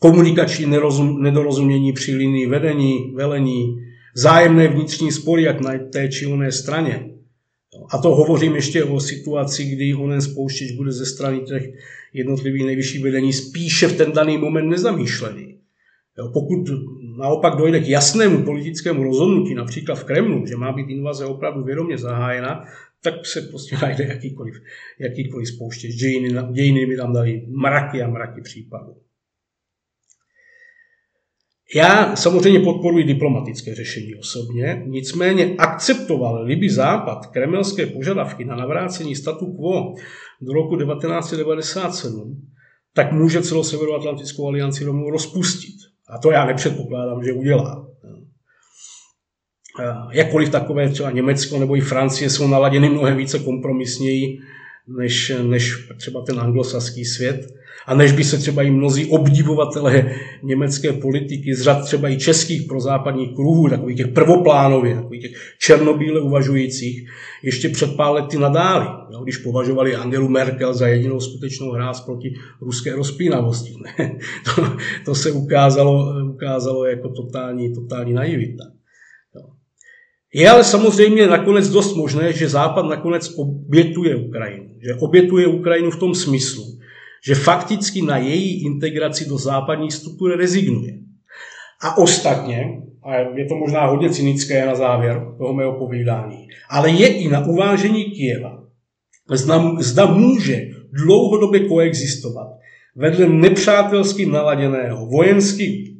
komunikační 0.00 0.66
nerozum, 0.66 1.22
nedorozumění 1.22 1.92
při 1.92 2.14
linii 2.14 2.46
vedení, 2.46 3.12
velení, 3.14 3.76
zájemné 4.14 4.68
vnitřní 4.68 5.12
spory, 5.12 5.42
jak 5.42 5.60
na 5.60 5.70
té 5.92 6.08
či 6.08 6.26
oné 6.26 6.52
straně. 6.52 7.10
A 7.90 7.98
to 7.98 8.08
hovořím 8.08 8.54
ještě 8.54 8.84
o 8.84 9.00
situaci, 9.00 9.64
kdy 9.64 9.94
onen 9.94 10.20
spouštěč 10.20 10.72
bude 10.72 10.92
ze 10.92 11.06
strany 11.06 11.40
těch 11.40 11.62
jednotlivých 12.12 12.64
nejvyšších 12.64 13.02
vedení 13.02 13.32
spíše 13.32 13.88
v 13.88 13.96
ten 13.96 14.12
daný 14.12 14.38
moment 14.38 14.68
nezamýšlený. 14.68 15.57
Pokud 16.32 16.58
naopak 17.16 17.56
dojde 17.56 17.80
k 17.80 17.88
jasnému 17.88 18.44
politickému 18.44 19.02
rozhodnutí, 19.02 19.54
například 19.54 19.94
v 19.94 20.04
Kremlu, 20.04 20.46
že 20.46 20.56
má 20.56 20.72
být 20.72 20.90
invaze 20.90 21.24
opravdu 21.24 21.64
vědomě 21.64 21.98
zahájena, 21.98 22.64
tak 23.02 23.26
se 23.26 23.40
prostě 23.40 23.76
najde 23.82 24.04
jakýkoliv, 24.04 24.54
jakýkoliv 24.98 25.48
spouštěč. 25.48 25.94
Dějiny, 25.94 26.34
dějiny 26.52 26.86
mi 26.86 26.96
tam 26.96 27.12
dali 27.12 27.46
mraky 27.48 28.02
a 28.02 28.08
mraky 28.08 28.40
případů. 28.40 28.96
Já 31.74 32.16
samozřejmě 32.16 32.60
podporuji 32.60 33.04
diplomatické 33.04 33.74
řešení 33.74 34.14
osobně, 34.14 34.82
nicméně 34.86 35.54
akceptoval 35.58 36.46
by 36.46 36.70
Západ 36.70 37.26
kremelské 37.26 37.86
požadavky 37.86 38.44
na 38.44 38.56
navrácení 38.56 39.16
statu 39.16 39.46
quo 39.46 39.94
do 40.40 40.52
roku 40.52 40.76
1997, 40.76 42.48
tak 42.94 43.12
může 43.12 43.42
celou 43.42 43.62
Severoatlantickou 43.62 44.48
alianci 44.48 44.84
rovnou 44.84 45.10
rozpustit. 45.10 45.87
A 46.10 46.18
to 46.18 46.30
já 46.30 46.46
nepředpokládám, 46.46 47.24
že 47.24 47.32
udělá. 47.32 47.88
Jakkoliv 50.12 50.48
takové 50.48 50.88
třeba 50.88 51.10
Německo 51.10 51.58
nebo 51.58 51.76
i 51.76 51.80
Francie 51.80 52.30
jsou 52.30 52.48
naladěny 52.48 52.90
mnohem 52.90 53.16
více 53.16 53.38
kompromisněji 53.38 54.38
než, 54.98 55.32
než 55.42 55.88
třeba 55.96 56.22
ten 56.22 56.40
anglosaský 56.40 57.04
svět, 57.04 57.57
a 57.86 57.94
než 57.94 58.12
by 58.12 58.24
se 58.24 58.38
třeba 58.38 58.62
i 58.62 58.70
mnozí 58.70 59.06
obdivovatelé 59.06 60.14
německé 60.42 60.92
politiky 60.92 61.54
z 61.54 61.62
řad 61.62 61.84
třeba 61.84 62.08
i 62.08 62.18
českých 62.18 62.62
prozápadních 62.62 63.34
kruhů, 63.34 63.68
takových 63.68 63.96
těch 63.96 64.08
prvoplánově, 64.08 64.94
takových 64.94 65.22
těch 65.22 65.32
černobíle 65.60 66.20
uvažujících, 66.20 67.08
ještě 67.42 67.68
před 67.68 67.96
pár 67.96 68.12
lety 68.12 68.38
nadáli, 68.38 68.86
jo, 69.12 69.20
když 69.22 69.36
považovali 69.36 69.96
Angelu 69.96 70.28
Merkel 70.28 70.74
za 70.74 70.88
jedinou 70.88 71.20
skutečnou 71.20 71.70
hráz 71.70 72.00
proti 72.00 72.34
ruské 72.60 72.94
rozpínavosti. 72.94 73.74
Ne? 73.84 74.18
To, 74.54 74.76
to 75.04 75.14
se 75.14 75.30
ukázalo, 75.30 76.14
ukázalo 76.30 76.86
jako 76.86 77.08
totální, 77.08 77.74
totální 77.74 78.12
naivita. 78.12 78.64
Je 80.34 80.50
ale 80.50 80.64
samozřejmě 80.64 81.26
nakonec 81.26 81.68
dost 81.68 81.94
možné, 81.94 82.32
že 82.32 82.48
Západ 82.48 82.86
nakonec 82.86 83.34
obětuje 83.36 84.16
Ukrajinu. 84.16 84.68
Že 84.86 84.94
obětuje 84.94 85.46
Ukrajinu 85.46 85.90
v 85.90 85.98
tom 85.98 86.14
smyslu, 86.14 86.64
že 87.26 87.34
fakticky 87.34 88.02
na 88.02 88.16
její 88.16 88.64
integraci 88.64 89.28
do 89.28 89.38
západní 89.38 89.90
struktury 89.90 90.36
rezignuje. 90.36 90.92
A 91.82 91.98
ostatně, 91.98 92.82
a 93.02 93.14
je 93.14 93.46
to 93.46 93.54
možná 93.54 93.86
hodně 93.86 94.10
cynické 94.10 94.66
na 94.66 94.74
závěr 94.74 95.22
toho 95.38 95.54
mého 95.54 95.78
povídání, 95.78 96.48
ale 96.70 96.90
je 96.90 97.08
i 97.08 97.28
na 97.28 97.46
uvážení 97.46 98.04
Kieva, 98.04 98.64
zda, 99.30 99.76
zda 99.78 100.06
může 100.06 100.66
dlouhodobě 100.92 101.68
koexistovat 101.68 102.48
vedle 102.98 103.28
nepřátelsky 103.28 104.26
naladěného, 104.26 105.06
vojensky 105.06 105.94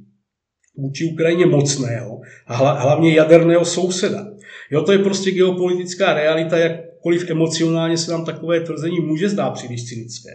vůči 0.76 1.04
Ukrajině 1.04 1.46
mocného 1.46 2.20
a 2.46 2.54
hlavně 2.54 3.14
jaderného 3.14 3.64
souseda. 3.64 4.26
Jo, 4.70 4.82
to 4.82 4.92
je 4.92 4.98
prostě 4.98 5.30
geopolitická 5.30 6.14
realita, 6.14 6.58
jakkoliv 6.58 7.30
emocionálně 7.30 7.96
se 7.96 8.10
nám 8.10 8.24
takové 8.24 8.60
tvrzení 8.60 9.00
může 9.00 9.28
zdát 9.28 9.50
příliš 9.50 9.84
cynické. 9.84 10.30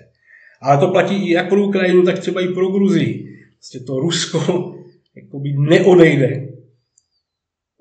Ale 0.64 0.78
to 0.78 0.88
platí 0.88 1.30
i 1.30 1.32
jak 1.32 1.50
pro 1.50 1.68
Ukrajinu, 1.68 2.04
tak 2.04 2.20
třeba 2.20 2.42
i 2.42 2.48
pro 2.48 2.68
Gruzii. 2.68 3.38
Prostě 3.54 3.80
to 3.80 4.00
Rusko 4.00 4.40
jakoby 5.16 5.54
neodejde. 5.58 6.48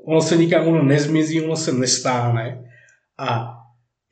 Ono 0.06 0.20
se 0.20 0.36
nikam 0.36 0.68
ono 0.68 0.82
nezmizí, 0.82 1.40
ono 1.40 1.56
se 1.56 1.72
nestáne. 1.72 2.64
A 3.18 3.58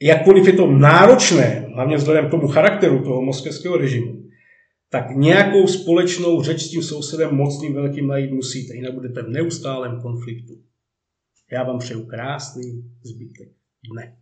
jakkoliv 0.02 0.46
je 0.46 0.52
to 0.52 0.66
náročné, 0.66 1.66
hlavně 1.74 1.96
vzhledem 1.96 2.26
k 2.26 2.30
tomu 2.30 2.48
charakteru 2.48 3.04
toho 3.04 3.22
moskevského 3.22 3.76
režimu, 3.76 4.22
tak 4.90 5.04
nějakou 5.16 5.66
společnou 5.66 6.42
řeč 6.42 6.62
s 6.62 6.70
tím 6.70 6.82
sousedem 6.82 7.34
mocným 7.34 7.74
velkým 7.74 8.06
najít 8.06 8.30
musíte, 8.30 8.74
jinak 8.74 8.94
budete 8.94 9.22
v 9.22 9.28
neustálém 9.28 10.00
konfliktu. 10.00 10.54
Já 11.52 11.62
vám 11.62 11.78
přeju 11.78 12.06
krásný 12.06 12.84
zbytek 13.02 13.48
dne. 13.92 14.16